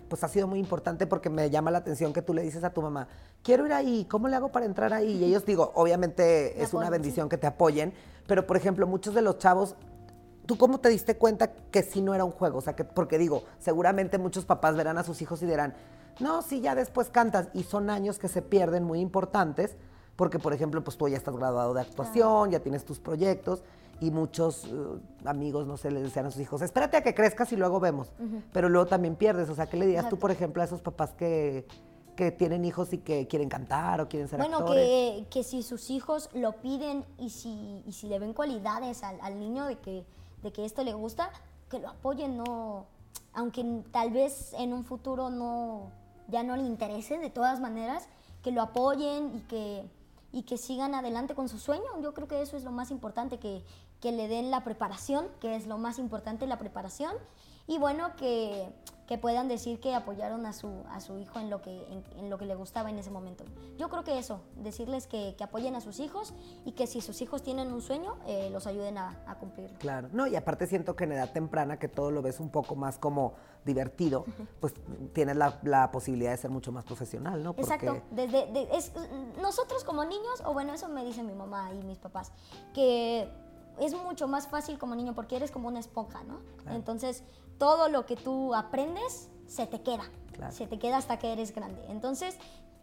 pues 0.08 0.24
ha 0.24 0.28
sido 0.28 0.46
muy 0.46 0.58
importante 0.58 1.06
porque 1.06 1.30
me 1.30 1.50
llama 1.50 1.70
la 1.70 1.78
atención 1.78 2.12
que 2.12 2.22
tú 2.22 2.32
le 2.34 2.42
dices 2.42 2.64
a 2.64 2.70
tu 2.70 2.82
mamá, 2.82 3.08
quiero 3.42 3.66
ir 3.66 3.72
ahí, 3.72 4.06
¿cómo 4.10 4.28
le 4.28 4.36
hago 4.36 4.50
para 4.50 4.66
entrar 4.66 4.92
ahí? 4.92 5.12
Y 5.16 5.24
ellos 5.24 5.44
digo, 5.44 5.72
obviamente 5.74 6.54
Me 6.56 6.62
es 6.64 6.74
una 6.74 6.90
bendición 6.90 7.28
que 7.28 7.38
te 7.38 7.46
apoyen, 7.46 7.92
pero 8.26 8.46
por 8.46 8.56
ejemplo, 8.56 8.86
muchos 8.86 9.14
de 9.14 9.22
los 9.22 9.38
chavos, 9.38 9.74
¿tú 10.46 10.56
cómo 10.56 10.80
te 10.80 10.88
diste 10.88 11.16
cuenta 11.16 11.52
que 11.52 11.82
sí 11.82 12.00
no 12.00 12.14
era 12.14 12.24
un 12.24 12.30
juego? 12.32 12.58
O 12.58 12.62
sea, 12.62 12.74
que, 12.74 12.84
porque 12.84 13.18
digo, 13.18 13.44
seguramente 13.58 14.18
muchos 14.18 14.44
papás 14.44 14.76
verán 14.76 14.96
a 14.98 15.04
sus 15.04 15.20
hijos 15.22 15.42
y 15.42 15.46
dirán, 15.46 15.74
no, 16.20 16.42
sí, 16.42 16.60
ya 16.60 16.74
después 16.74 17.10
cantas, 17.10 17.48
y 17.54 17.62
son 17.62 17.90
años 17.90 18.18
que 18.18 18.28
se 18.28 18.42
pierden 18.42 18.84
muy 18.84 19.00
importantes, 19.00 19.76
porque 20.18 20.40
por 20.40 20.52
ejemplo, 20.52 20.82
pues 20.82 20.96
tú 20.96 21.06
ya 21.06 21.16
estás 21.16 21.36
graduado 21.36 21.72
de 21.74 21.80
actuación, 21.80 22.50
ya 22.50 22.58
tienes 22.58 22.84
tus 22.84 22.98
proyectos, 22.98 23.62
y 24.00 24.10
muchos 24.10 24.64
eh, 24.64 24.68
amigos, 25.24 25.68
no 25.68 25.76
sé, 25.76 25.92
le 25.92 26.00
decían 26.02 26.26
a 26.26 26.32
sus 26.32 26.40
hijos, 26.40 26.60
espérate 26.60 26.96
a 26.96 27.02
que 27.04 27.14
crezcas 27.14 27.52
y 27.52 27.56
luego 27.56 27.78
vemos. 27.78 28.10
Pero 28.52 28.68
luego 28.68 28.86
también 28.88 29.14
pierdes. 29.14 29.48
O 29.48 29.54
sea, 29.54 29.66
¿qué 29.66 29.76
le 29.76 29.86
dirías 29.86 30.08
tú, 30.08 30.18
por 30.18 30.32
ejemplo, 30.32 30.60
a 30.60 30.64
esos 30.64 30.80
papás 30.80 31.12
que, 31.12 31.68
que 32.16 32.32
tienen 32.32 32.64
hijos 32.64 32.92
y 32.92 32.98
que 32.98 33.28
quieren 33.28 33.48
cantar 33.48 34.00
o 34.00 34.08
quieren 34.08 34.28
ser 34.28 34.40
Bueno, 34.40 34.58
actores? 34.58 34.84
que, 34.84 35.26
que 35.30 35.44
si 35.44 35.62
sus 35.62 35.88
hijos 35.88 36.30
lo 36.34 36.50
piden 36.54 37.04
y 37.16 37.30
si, 37.30 37.84
y 37.86 37.92
si 37.92 38.08
le 38.08 38.18
ven 38.18 38.32
cualidades 38.32 39.04
al, 39.04 39.20
al 39.20 39.38
niño 39.38 39.66
de 39.66 39.78
que, 39.78 40.04
de 40.42 40.52
que 40.52 40.64
esto 40.64 40.82
le 40.82 40.94
gusta, 40.94 41.30
que 41.70 41.78
lo 41.78 41.90
apoyen, 41.90 42.36
no, 42.36 42.86
aunque 43.34 43.64
tal 43.92 44.10
vez 44.10 44.52
en 44.54 44.72
un 44.72 44.84
futuro 44.84 45.30
no, 45.30 45.92
ya 46.26 46.42
no 46.42 46.56
le 46.56 46.64
interese, 46.64 47.18
de 47.18 47.30
todas 47.30 47.60
maneras, 47.60 48.08
que 48.42 48.50
lo 48.50 48.62
apoyen 48.62 49.36
y 49.36 49.40
que, 49.42 49.88
y 50.32 50.42
que 50.42 50.58
sigan 50.58 50.94
adelante 50.94 51.34
con 51.34 51.48
su 51.48 51.58
sueño. 51.58 51.84
Yo 52.02 52.14
creo 52.14 52.28
que 52.28 52.42
eso 52.42 52.56
es 52.56 52.64
lo 52.64 52.70
más 52.70 52.90
importante, 52.90 53.38
que, 53.38 53.64
que 54.00 54.12
le 54.12 54.28
den 54.28 54.50
la 54.50 54.64
preparación, 54.64 55.26
que 55.40 55.56
es 55.56 55.66
lo 55.66 55.78
más 55.78 55.98
importante, 55.98 56.46
la 56.46 56.58
preparación, 56.58 57.14
y 57.68 57.78
bueno, 57.78 58.16
que, 58.16 58.68
que 59.06 59.16
puedan 59.18 59.46
decir 59.48 59.78
que 59.80 59.94
apoyaron 59.94 60.44
a 60.46 60.52
su, 60.52 60.82
a 60.90 61.00
su 61.00 61.16
hijo 61.18 61.38
en 61.38 61.48
lo, 61.48 61.62
que, 61.62 61.70
en, 61.92 62.02
en 62.18 62.28
lo 62.30 62.36
que 62.38 62.44
le 62.46 62.54
gustaba 62.56 62.90
en 62.90 62.98
ese 62.98 63.10
momento. 63.10 63.44
Yo 63.78 63.88
creo 63.88 64.02
que 64.04 64.18
eso, 64.18 64.40
decirles 64.56 65.06
que, 65.06 65.34
que 65.38 65.44
apoyen 65.44 65.74
a 65.76 65.80
sus 65.80 66.00
hijos 66.00 66.34
y 66.66 66.72
que 66.72 66.86
si 66.86 67.00
sus 67.00 67.22
hijos 67.22 67.42
tienen 67.42 67.72
un 67.72 67.80
sueño, 67.80 68.16
eh, 68.26 68.50
los 68.50 68.66
ayuden 68.66 68.98
a, 68.98 69.22
a 69.26 69.36
cumplirlo. 69.36 69.78
Claro, 69.78 70.08
no, 70.12 70.26
y 70.26 70.34
aparte 70.36 70.66
siento 70.66 70.96
que 70.96 71.04
en 71.04 71.12
edad 71.12 71.30
temprana, 71.32 71.78
que 71.78 71.88
todo 71.88 72.10
lo 72.10 72.20
ves 72.20 72.40
un 72.40 72.50
poco 72.50 72.74
más 72.74 72.98
como 72.98 73.34
divertido, 73.64 74.24
pues 74.60 74.74
tienes 75.12 75.36
la, 75.36 75.58
la 75.62 75.90
posibilidad 75.90 76.30
de 76.32 76.36
ser 76.38 76.50
mucho 76.50 76.72
más 76.72 76.84
profesional, 76.84 77.42
¿no? 77.42 77.54
Porque- 77.54 77.72
Exacto. 77.74 78.02
Desde, 78.10 78.46
de- 78.52 78.68
es, 78.72 78.92
nosotros 79.40 79.84
como 79.84 80.04
niños, 80.04 80.42
o 80.44 80.52
bueno, 80.54 80.72
eso 80.74 80.88
me 80.88 81.04
dice 81.04 81.22
mi 81.22 81.34
mamá 81.34 81.70
y 81.72 81.82
mis 81.84 81.98
papás, 81.98 82.32
que 82.74 83.28
es 83.80 83.94
mucho 83.94 84.28
más 84.28 84.48
fácil 84.48 84.78
como 84.78 84.94
niño 84.94 85.14
porque 85.14 85.36
eres 85.36 85.50
como 85.50 85.68
una 85.68 85.80
esponja, 85.80 86.22
¿no? 86.24 86.40
Claro. 86.62 86.76
Entonces, 86.76 87.22
todo 87.58 87.88
lo 87.88 88.06
que 88.06 88.16
tú 88.16 88.54
aprendes 88.54 89.28
se 89.46 89.66
te 89.66 89.82
queda. 89.82 90.04
Claro. 90.32 90.52
Se 90.52 90.66
te 90.66 90.78
queda 90.78 90.98
hasta 90.98 91.18
que 91.18 91.32
eres 91.32 91.54
grande. 91.54 91.84
Entonces, 91.88 92.36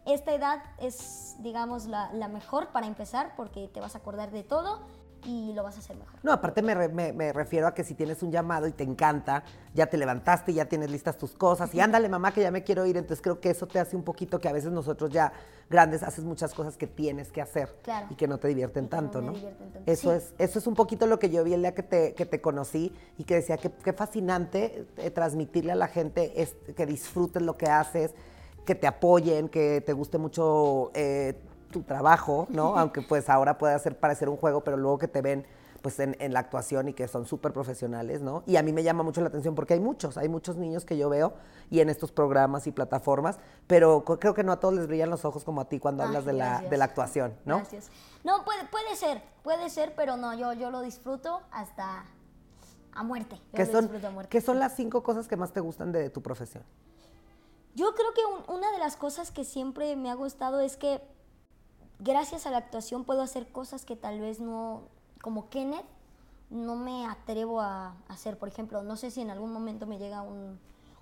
esta 0.04 0.32
edad 0.32 0.62
es, 0.78 1.36
digamos, 1.40 1.86
la, 1.86 2.12
la 2.12 2.28
mejor 2.28 2.68
para 2.68 2.86
empezar 2.86 3.34
porque 3.36 3.68
te 3.68 3.80
vas 3.80 3.94
a 3.94 3.98
acordar 3.98 4.30
de 4.30 4.42
todo 4.42 4.80
y 5.26 5.52
lo 5.52 5.62
vas 5.62 5.76
a 5.76 5.80
hacer 5.80 5.96
mejor. 5.96 6.14
No, 6.22 6.32
aparte 6.32 6.62
me, 6.62 6.74
re- 6.74 6.88
me- 6.88 7.12
me 7.12 7.32
refiero 7.32 7.66
a 7.66 7.74
que 7.74 7.84
si 7.84 7.94
tienes 7.94 8.22
un 8.22 8.30
llamado 8.30 8.66
y 8.66 8.72
te 8.72 8.84
encanta, 8.84 9.42
ya 9.74 9.86
te 9.86 9.96
levantaste, 9.96 10.54
ya 10.54 10.66
tienes 10.66 10.90
listas 10.90 11.18
tus 11.18 11.32
cosas 11.32 11.74
y 11.74 11.80
ándale 11.80 12.08
mamá 12.08 12.32
que 12.32 12.40
ya 12.40 12.50
me 12.50 12.62
quiero 12.62 12.86
ir, 12.86 12.96
entonces 12.96 13.20
creo 13.22 13.40
que 13.40 13.50
eso 13.50 13.66
te 13.66 13.78
hace 13.80 13.96
un 13.96 14.02
poquito 14.04 14.38
que 14.38 14.48
a 14.48 14.52
veces 14.52 14.70
nosotros 14.72 15.10
ya 15.10 15.32
grandes 15.68 16.02
haces 16.04 16.24
muchas 16.24 16.54
cosas 16.54 16.76
que 16.76 16.86
tienes 16.86 17.32
que 17.32 17.42
hacer 17.42 17.76
Claro. 17.82 18.06
y 18.10 18.14
que 18.14 18.28
no 18.28 18.38
te 18.38 18.48
divierten 18.48 18.84
Y 18.84 18.88
que 18.88 18.96
no 18.96 19.02
tanto, 19.02 19.20
¿no? 19.20 19.32
divierten 19.32 19.72
tanto. 19.72 19.90
Eso, 19.90 20.10
Sí. 20.12 20.16
es, 20.16 20.34
eso 20.38 20.58
es 20.60 20.66
un 20.68 20.74
poquito 20.74 21.06
lo 21.06 21.18
que 21.18 21.28
yo 21.28 21.42
vi 21.42 21.54
el 21.54 21.60
día 21.62 21.74
que 21.74 21.82
te, 21.82 22.14
que 22.14 22.24
te 22.24 22.40
conocí 22.40 22.94
y 23.18 23.24
que 23.24 23.34
decía 23.34 23.56
que 23.58 23.70
qué 23.72 23.92
fascinante 23.92 24.86
eh, 24.96 25.10
transmitirle 25.10 25.72
a 25.72 25.76
la 25.76 25.88
gente 25.88 26.40
es, 26.40 26.54
que 26.76 26.86
disfrutes 26.86 27.42
lo 27.42 27.56
que 27.56 27.66
haces, 27.66 28.14
que 28.64 28.74
te 28.74 28.86
apoyen, 28.86 29.48
que 29.48 29.80
te 29.80 29.92
guste 29.92 30.18
mucho 30.18 30.90
eh, 30.94 31.34
tu 31.76 31.82
trabajo, 31.82 32.46
¿no? 32.48 32.78
Aunque 32.78 33.02
pues 33.02 33.28
ahora 33.28 33.58
puede 33.58 33.74
hacer 33.74 33.98
parecer 33.98 34.30
un 34.30 34.36
juego, 34.38 34.62
pero 34.64 34.78
luego 34.78 34.96
que 34.98 35.08
te 35.08 35.20
ven 35.20 35.44
pues 35.82 36.00
en, 36.00 36.16
en 36.20 36.32
la 36.32 36.40
actuación 36.40 36.88
y 36.88 36.94
que 36.94 37.06
son 37.06 37.26
súper 37.26 37.52
profesionales, 37.52 38.22
¿no? 38.22 38.42
Y 38.46 38.56
a 38.56 38.62
mí 38.62 38.72
me 38.72 38.82
llama 38.82 39.02
mucho 39.02 39.20
la 39.20 39.28
atención 39.28 39.54
porque 39.54 39.74
hay 39.74 39.80
muchos, 39.80 40.16
hay 40.16 40.28
muchos 40.28 40.56
niños 40.56 40.86
que 40.86 40.96
yo 40.96 41.10
veo 41.10 41.34
y 41.70 41.80
en 41.80 41.90
estos 41.90 42.10
programas 42.12 42.66
y 42.66 42.72
plataformas, 42.72 43.38
pero 43.66 44.04
creo 44.04 44.32
que 44.32 44.42
no 44.42 44.52
a 44.52 44.58
todos 44.58 44.72
les 44.74 44.86
brillan 44.86 45.10
los 45.10 45.24
ojos 45.26 45.44
como 45.44 45.60
a 45.60 45.66
ti 45.68 45.78
cuando 45.78 46.02
Ay, 46.02 46.08
hablas 46.08 46.24
de 46.24 46.32
la, 46.32 46.62
de 46.62 46.76
la 46.78 46.86
actuación, 46.86 47.34
¿no? 47.44 47.58
Gracias. 47.58 47.90
No, 48.24 48.42
puede, 48.44 48.64
puede 48.68 48.96
ser, 48.96 49.22
puede 49.44 49.68
ser, 49.68 49.92
pero 49.94 50.16
no, 50.16 50.32
yo, 50.34 50.54
yo 50.54 50.70
lo 50.70 50.80
disfruto 50.80 51.42
hasta 51.52 52.04
a 52.92 53.02
muerte. 53.04 53.36
Yo 53.36 53.42
¿Qué 53.52 53.66
lo 53.66 53.72
son, 53.72 53.80
disfruto 53.82 54.06
a 54.06 54.10
muerte. 54.10 54.30
¿Qué 54.30 54.40
son 54.40 54.58
las 54.58 54.74
cinco 54.74 55.02
cosas 55.02 55.28
que 55.28 55.36
más 55.36 55.52
te 55.52 55.60
gustan 55.60 55.92
de 55.92 56.08
tu 56.10 56.22
profesión? 56.22 56.64
Yo 57.74 57.94
creo 57.94 58.12
que 58.14 58.22
un- 58.50 58.56
una 58.56 58.72
de 58.72 58.78
las 58.78 58.96
cosas 58.96 59.30
que 59.30 59.44
siempre 59.44 59.94
me 59.96 60.10
ha 60.10 60.14
gustado 60.14 60.60
es 60.60 60.78
que 60.78 61.00
gracias 61.98 62.46
a 62.46 62.50
la 62.50 62.58
actuación 62.58 63.04
puedo 63.04 63.22
hacer 63.22 63.48
cosas 63.48 63.84
que 63.84 63.96
tal 63.96 64.20
vez 64.20 64.40
no, 64.40 64.82
como 65.20 65.48
Kenneth, 65.48 65.86
no 66.50 66.76
me 66.76 67.06
atrevo 67.06 67.60
a 67.60 67.96
hacer. 68.08 68.38
Por 68.38 68.48
ejemplo, 68.48 68.82
no 68.82 68.96
sé 68.96 69.10
si 69.10 69.20
en 69.20 69.30
algún 69.30 69.52
momento 69.52 69.86
me 69.86 69.98
llega 69.98 70.22
un, 70.22 70.58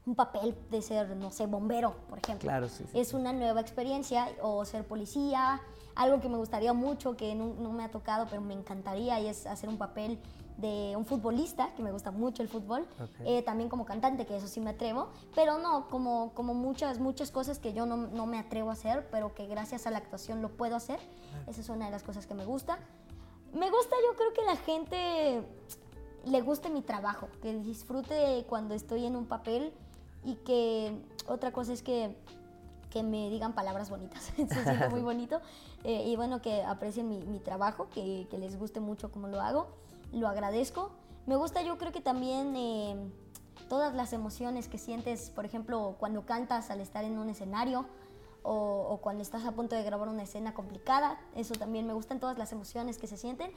un 0.06 0.14
papel 0.14 0.56
de 0.70 0.82
ser, 0.82 1.16
no 1.16 1.30
sé, 1.30 1.46
bombero, 1.46 1.94
por 2.08 2.18
ejemplo. 2.18 2.48
Claro, 2.48 2.68
sí, 2.68 2.84
sí, 2.90 2.98
Es 2.98 3.14
una 3.14 3.32
nueva 3.32 3.60
experiencia, 3.60 4.28
o 4.42 4.64
ser 4.64 4.86
policía, 4.86 5.60
algo 5.94 6.20
que 6.20 6.28
me 6.28 6.36
gustaría 6.36 6.72
mucho, 6.72 7.16
que 7.16 7.34
no, 7.34 7.54
no 7.54 7.72
me 7.72 7.84
ha 7.84 7.90
tocado, 7.90 8.26
pero 8.28 8.42
me 8.42 8.54
encantaría, 8.54 9.20
y 9.20 9.28
es 9.28 9.46
hacer 9.46 9.68
un 9.68 9.78
papel 9.78 10.18
de 10.56 10.94
un 10.96 11.04
futbolista, 11.04 11.74
que 11.74 11.82
me 11.82 11.90
gusta 11.90 12.10
mucho 12.12 12.42
el 12.42 12.48
fútbol, 12.48 12.82
Ok. 13.00 13.10
eh, 13.24 13.42
también 13.42 13.68
como 13.68 13.84
cantante, 13.84 14.24
que 14.24 14.36
eso 14.36 14.46
sí 14.46 14.60
me 14.60 14.70
atrevo, 14.70 15.08
pero 15.34 15.58
no, 15.58 15.88
como, 15.88 16.32
como 16.34 16.54
muchas, 16.54 17.00
muchas 17.00 17.30
cosas 17.32 17.58
que 17.58 17.72
yo 17.72 17.86
no, 17.86 17.96
no 17.96 18.26
me 18.26 18.38
atrevo 18.38 18.70
a 18.70 18.74
hacer, 18.74 19.08
pero 19.10 19.34
que 19.34 19.46
gracias 19.46 19.86
a 19.86 19.90
la 19.90 19.98
actuación 19.98 20.42
lo 20.42 20.50
puedo 20.50 20.76
hacer. 20.76 21.00
Esa 21.48 21.60
es 21.60 21.68
una 21.68 21.86
de 21.86 21.90
las 21.90 22.02
cosas 22.04 22.26
que 22.26 22.34
me 22.34 22.44
gusta. 22.44 22.78
Me 23.52 23.70
gusta, 23.70 23.96
yo 24.08 24.16
creo 24.16 24.32
que 24.32 24.42
la 24.42 24.56
gente 24.56 25.42
le 26.24 26.40
guste 26.40 26.70
mi 26.70 26.82
trabajo, 26.82 27.28
que 27.42 27.52
disfrute 27.58 28.44
cuando 28.48 28.74
estoy 28.74 29.06
en 29.06 29.16
un 29.16 29.26
papel 29.26 29.72
y 30.24 30.36
que 30.36 30.96
otra 31.28 31.52
cosa 31.52 31.72
es 31.72 31.82
que, 31.82 32.16
que 32.90 33.02
me 33.02 33.28
digan 33.28 33.54
palabras 33.54 33.90
bonitas, 33.90 34.22
se 34.36 34.46
siente 34.46 34.88
muy 34.88 35.00
bonito 35.02 35.40
eh, 35.82 36.04
y 36.06 36.16
bueno, 36.16 36.40
que 36.40 36.62
aprecien 36.62 37.08
mi, 37.08 37.18
mi 37.24 37.40
trabajo, 37.40 37.88
que, 37.92 38.26
que 38.30 38.38
les 38.38 38.58
guste 38.58 38.80
mucho 38.80 39.10
como 39.12 39.28
lo 39.28 39.40
hago, 39.40 39.66
lo 40.12 40.28
agradezco. 40.28 40.92
Me 41.26 41.36
gusta 41.36 41.62
yo 41.62 41.78
creo 41.78 41.92
que 41.92 42.00
también 42.00 42.54
eh, 42.56 42.96
todas 43.68 43.94
las 43.94 44.12
emociones 44.12 44.68
que 44.68 44.78
sientes, 44.78 45.30
por 45.30 45.44
ejemplo, 45.44 45.96
cuando 45.98 46.26
cantas 46.26 46.70
al 46.70 46.80
estar 46.80 47.04
en 47.04 47.18
un 47.18 47.28
escenario 47.28 47.86
o, 48.42 48.86
o 48.90 48.98
cuando 48.98 49.22
estás 49.22 49.44
a 49.46 49.52
punto 49.52 49.74
de 49.74 49.82
grabar 49.82 50.08
una 50.08 50.22
escena 50.22 50.52
complicada, 50.52 51.18
eso 51.34 51.54
también 51.54 51.86
me 51.86 51.94
gustan 51.94 52.20
todas 52.20 52.36
las 52.36 52.52
emociones 52.52 52.98
que 52.98 53.06
se 53.06 53.16
sienten 53.16 53.50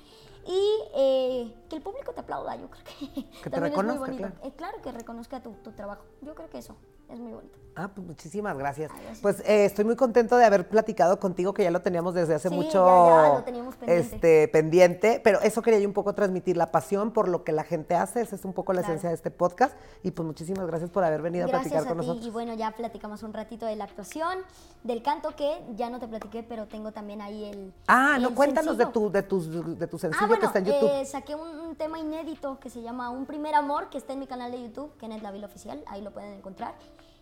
y 0.45 0.79
eh, 0.95 1.53
que 1.69 1.75
el 1.75 1.81
público 1.81 2.13
te 2.13 2.21
aplauda, 2.21 2.55
yo 2.55 2.69
creo 2.69 2.83
que, 2.85 3.21
te 3.43 3.49
también 3.49 3.73
reconozca, 3.73 3.93
es 3.93 3.99
muy 3.99 4.07
bonito. 4.07 4.29
claro. 4.29 4.47
Eh, 4.47 4.55
claro 4.55 4.81
que 4.81 4.91
reconozca 4.93 5.43
tu, 5.43 5.51
tu 5.55 5.73
trabajo, 5.73 6.05
yo 6.21 6.35
creo 6.35 6.49
que 6.49 6.59
eso 6.59 6.77
es 7.09 7.19
muy 7.19 7.33
bonito. 7.33 7.57
Ah, 7.79 7.91
pues 7.93 8.07
muchísimas 8.07 8.57
gracias. 8.57 8.91
Pues 9.21 9.39
eh, 9.41 9.65
estoy 9.65 9.85
muy 9.85 9.95
contento 9.95 10.35
de 10.35 10.43
haber 10.45 10.67
platicado 10.67 11.19
contigo, 11.19 11.53
que 11.53 11.61
ya 11.61 11.69
lo 11.69 11.83
teníamos 11.83 12.15
desde 12.15 12.33
hace 12.33 12.49
Sí, 12.49 12.55
mucho 12.55 12.83
ya, 12.87 13.27
ya, 13.27 13.33
lo 13.35 13.43
teníamos 13.43 13.75
pendiente. 13.75 14.15
Este, 14.15 14.47
pendiente, 14.47 15.21
pero 15.23 15.39
eso 15.41 15.61
quería 15.61 15.79
yo 15.79 15.87
un 15.87 15.93
poco 15.93 16.15
transmitir, 16.15 16.57
la 16.57 16.71
pasión 16.71 17.11
por 17.11 17.27
lo 17.27 17.43
que 17.43 17.51
la 17.51 17.63
gente 17.63 17.93
hace, 17.93 18.21
esa 18.21 18.35
es 18.35 18.45
un 18.45 18.53
poco 18.53 18.73
la 18.73 18.79
Claro. 18.81 18.93
esencia 18.95 19.09
de 19.09 19.15
este 19.15 19.29
podcast. 19.29 19.77
Y 20.01 20.09
pues 20.09 20.25
muchísimas 20.25 20.65
gracias 20.65 20.89
por 20.89 21.03
haber 21.03 21.21
venido 21.21 21.45
a 21.45 21.49
Gracias 21.49 21.71
platicar 21.71 21.85
a 21.85 21.95
con 21.95 22.01
ti. 22.01 22.07
nosotros. 22.07 22.27
Y 22.27 22.31
bueno, 22.31 22.55
ya 22.55 22.71
platicamos 22.71 23.21
un 23.21 23.31
ratito 23.31 23.67
de 23.67 23.75
la 23.75 23.83
actuación, 23.83 24.39
del 24.83 25.03
canto 25.03 25.35
que 25.35 25.61
ya 25.75 25.91
no 25.91 25.99
te 25.99 26.07
platiqué, 26.07 26.41
pero 26.41 26.65
tengo 26.65 26.91
también 26.93 27.21
ahí 27.21 27.45
el. 27.45 27.71
Ah, 27.87 28.17
no, 28.19 28.29
el 28.29 28.33
cuéntanos 28.33 28.75
de 28.79 28.87
tu, 28.87 29.11
de, 29.11 29.21
tus, 29.21 29.51
de 29.77 29.85
tu 29.85 29.99
sencillo 29.99 30.23
Ah, 30.23 30.27
bueno, 30.27 30.39
que 30.39 30.45
está 30.47 30.57
en 30.57 30.65
YouTube. 30.65 30.89
eh, 30.93 31.05
saqué 31.05 31.35
un, 31.35 31.47
un 31.59 31.75
tema 31.75 31.99
inédito 31.99 32.59
que 32.59 32.71
se 32.71 32.81
llama 32.81 33.11
Un 33.11 33.27
Primer 33.27 33.53
Amor, 33.53 33.91
que 33.91 33.99
está 33.99 34.13
en 34.13 34.19
mi 34.19 34.25
canal 34.25 34.51
de 34.51 34.63
YouTube, 34.63 34.97
Kenneth 34.97 35.21
Laville 35.21 35.45
Oficial, 35.45 35.83
ahí 35.85 36.01
lo 36.01 36.09
pueden 36.09 36.33
encontrar. 36.33 36.73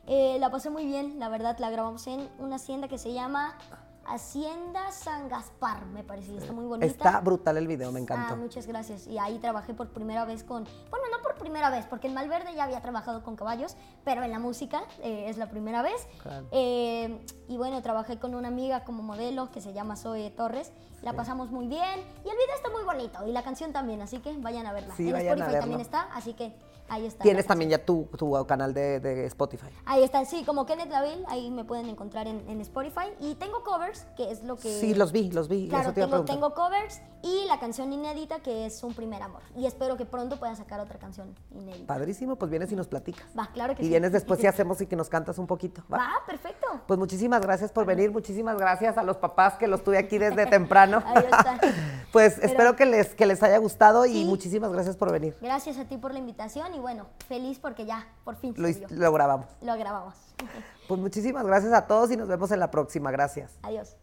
Eh, 0.07 0.37
la 0.39 0.49
pasé 0.51 0.69
muy 0.69 0.85
bien, 0.85 1.19
la 1.19 1.29
verdad, 1.29 1.57
la 1.59 1.69
grabamos 1.69 2.05
en 2.07 2.29
una 2.37 2.57
hacienda 2.57 2.87
que 2.87 2.97
se 2.97 3.11
llama 3.13 3.57
Hacienda 4.07 4.91
San 4.91 5.27
Gaspar, 5.29 5.87
me 5.87 6.03
parece, 6.03 6.37
está 6.37 6.53
muy 6.53 6.65
bonita. 6.65 6.85
Está 6.85 7.19
brutal 7.21 7.57
el 7.57 7.67
video, 7.67 7.91
me 7.91 7.99
Ah, 7.99 8.03
encantó. 8.03 8.35
muchas 8.37 8.67
gracias. 8.67 9.07
Y 9.07 9.17
ahí 9.17 9.39
trabajé 9.39 9.73
por 9.73 9.89
primera 9.89 10.23
vez 10.25 10.43
con, 10.43 10.63
bueno, 10.91 11.05
no 11.11 11.23
por 11.23 11.35
primera 11.39 11.71
vez, 11.71 11.87
porque 11.87 12.05
en 12.07 12.13
Malverde 12.13 12.53
ya 12.53 12.65
había 12.65 12.81
trabajado 12.81 13.23
con 13.23 13.35
caballos, 13.35 13.75
pero 14.03 14.21
en 14.23 14.29
la 14.31 14.37
música 14.37 14.83
eh, 15.01 15.25
es 15.27 15.37
la 15.37 15.49
primera 15.49 15.81
vez. 15.81 16.07
Claro. 16.21 16.45
Eh, 16.51 17.19
y 17.47 17.57
bueno, 17.57 17.81
trabajé 17.81 18.19
con 18.19 18.35
una 18.35 18.49
amiga 18.49 18.83
como 18.83 19.01
modelo 19.01 19.49
que 19.49 19.59
se 19.59 19.73
llama 19.73 19.95
Zoe 19.95 20.29
Torres. 20.29 20.71
La 21.01 21.13
pasamos 21.13 21.49
muy 21.51 21.67
bien 21.67 21.99
y 22.23 22.29
el 22.29 22.35
video 22.35 22.55
está 22.55 22.69
muy 22.69 22.83
bonito 22.83 23.25
y 23.27 23.31
la 23.31 23.43
canción 23.43 23.73
también, 23.73 24.01
así 24.01 24.19
que 24.19 24.35
vayan 24.37 24.65
a 24.67 24.73
verla. 24.73 24.95
Sí, 24.95 25.09
en 25.09 25.15
a 25.15 25.19
Spotify 25.19 25.59
también 25.59 25.81
está, 25.81 26.01
así 26.13 26.33
que 26.33 26.55
ahí 26.89 27.05
está. 27.05 27.23
Tienes 27.23 27.45
también 27.45 27.71
ya 27.71 27.83
tu, 27.85 28.07
tu 28.17 28.45
canal 28.45 28.73
de, 28.73 28.99
de 28.99 29.25
Spotify. 29.27 29.67
Ahí 29.85 30.03
está, 30.03 30.23
sí, 30.25 30.43
como 30.45 30.65
Kenneth 30.65 30.89
Laville, 30.89 31.25
ahí 31.27 31.51
me 31.51 31.63
pueden 31.63 31.87
encontrar 31.89 32.27
en, 32.27 32.47
en 32.49 32.61
Spotify. 32.61 33.07
Y 33.19 33.35
tengo 33.35 33.63
covers, 33.63 34.05
que 34.15 34.31
es 34.31 34.43
lo 34.43 34.55
que... 34.57 34.79
Sí, 34.79 34.93
los 34.93 35.11
vi, 35.11 35.31
los 35.31 35.47
vi. 35.47 35.67
Claro, 35.69 35.93
te 35.93 36.05
tengo, 36.25 36.53
covers 36.53 37.01
y 37.21 37.45
la 37.47 37.59
canción 37.59 37.91
inédita 37.91 38.39
que 38.39 38.65
es 38.65 38.83
Un 38.83 38.93
Primer 38.93 39.21
Amor. 39.23 39.41
Y 39.55 39.65
espero 39.65 39.97
que 39.97 40.05
pronto 40.05 40.37
puedan 40.37 40.55
sacar 40.55 40.79
otra 40.79 40.99
canción 40.99 41.35
inédita. 41.51 41.87
Padrísimo, 41.87 42.35
pues 42.35 42.51
vienes 42.51 42.71
y 42.71 42.75
nos 42.75 42.87
platicas. 42.87 43.25
Va, 43.37 43.47
claro 43.51 43.75
que 43.75 43.81
y 43.81 43.85
sí. 43.85 43.89
vienes 43.89 44.11
después 44.11 44.43
y 44.43 44.47
hacemos 44.47 44.79
y 44.81 44.85
que 44.87 44.95
nos 44.95 45.09
cantas 45.09 45.37
un 45.39 45.47
poquito. 45.47 45.83
¿va? 45.91 45.97
Va, 45.97 46.09
perfecto. 46.27 46.67
Pues 46.87 46.99
muchísimas 46.99 47.41
gracias 47.41 47.71
por 47.71 47.85
venir, 47.85 48.11
muchísimas 48.11 48.57
gracias 48.57 48.97
a 48.97 49.03
los 49.03 49.17
papás 49.17 49.55
que 49.55 49.67
los 49.67 49.83
tuve 49.83 49.97
aquí 49.97 50.17
desde 50.19 50.45
temprano. 50.45 51.01
Ahí 51.05 51.23
está. 51.23 51.59
Pues 52.11 52.35
Pero- 52.35 52.47
espero 52.47 52.75
que 52.77 52.85
les, 52.85 53.13
que 53.13 53.25
les 53.25 53.43
haya 53.43 53.57
gustado 53.57 54.05
y 54.05 54.13
Sí. 54.13 54.25
muchísimas 54.25 54.71
gracias 54.71 54.95
por 54.95 55.11
venir. 55.11 55.35
Gracias 55.41 55.77
a 55.77 55.83
ti 55.83 55.97
por 55.97 56.13
la 56.13 56.19
invitación 56.19 56.73
y 56.75 56.79
bueno, 56.79 57.05
feliz 57.27 57.57
porque 57.59 57.85
ya, 57.85 58.07
por 58.23 58.35
fin, 58.35 58.53
Lo, 58.57 58.67
lo 58.89 59.11
grabamos. 59.11 59.47
lo 59.61 59.75
grabamos. 59.77 60.15
Pues 60.87 60.99
muchísimas 60.99 61.45
gracias 61.45 61.73
a 61.73 61.87
todos 61.87 62.11
y 62.11 62.17
nos 62.17 62.27
vemos 62.27 62.51
en 62.51 62.59
la 62.59 62.69
próxima. 62.69 63.09
Gracias. 63.11 63.57
Adiós. 63.63 63.95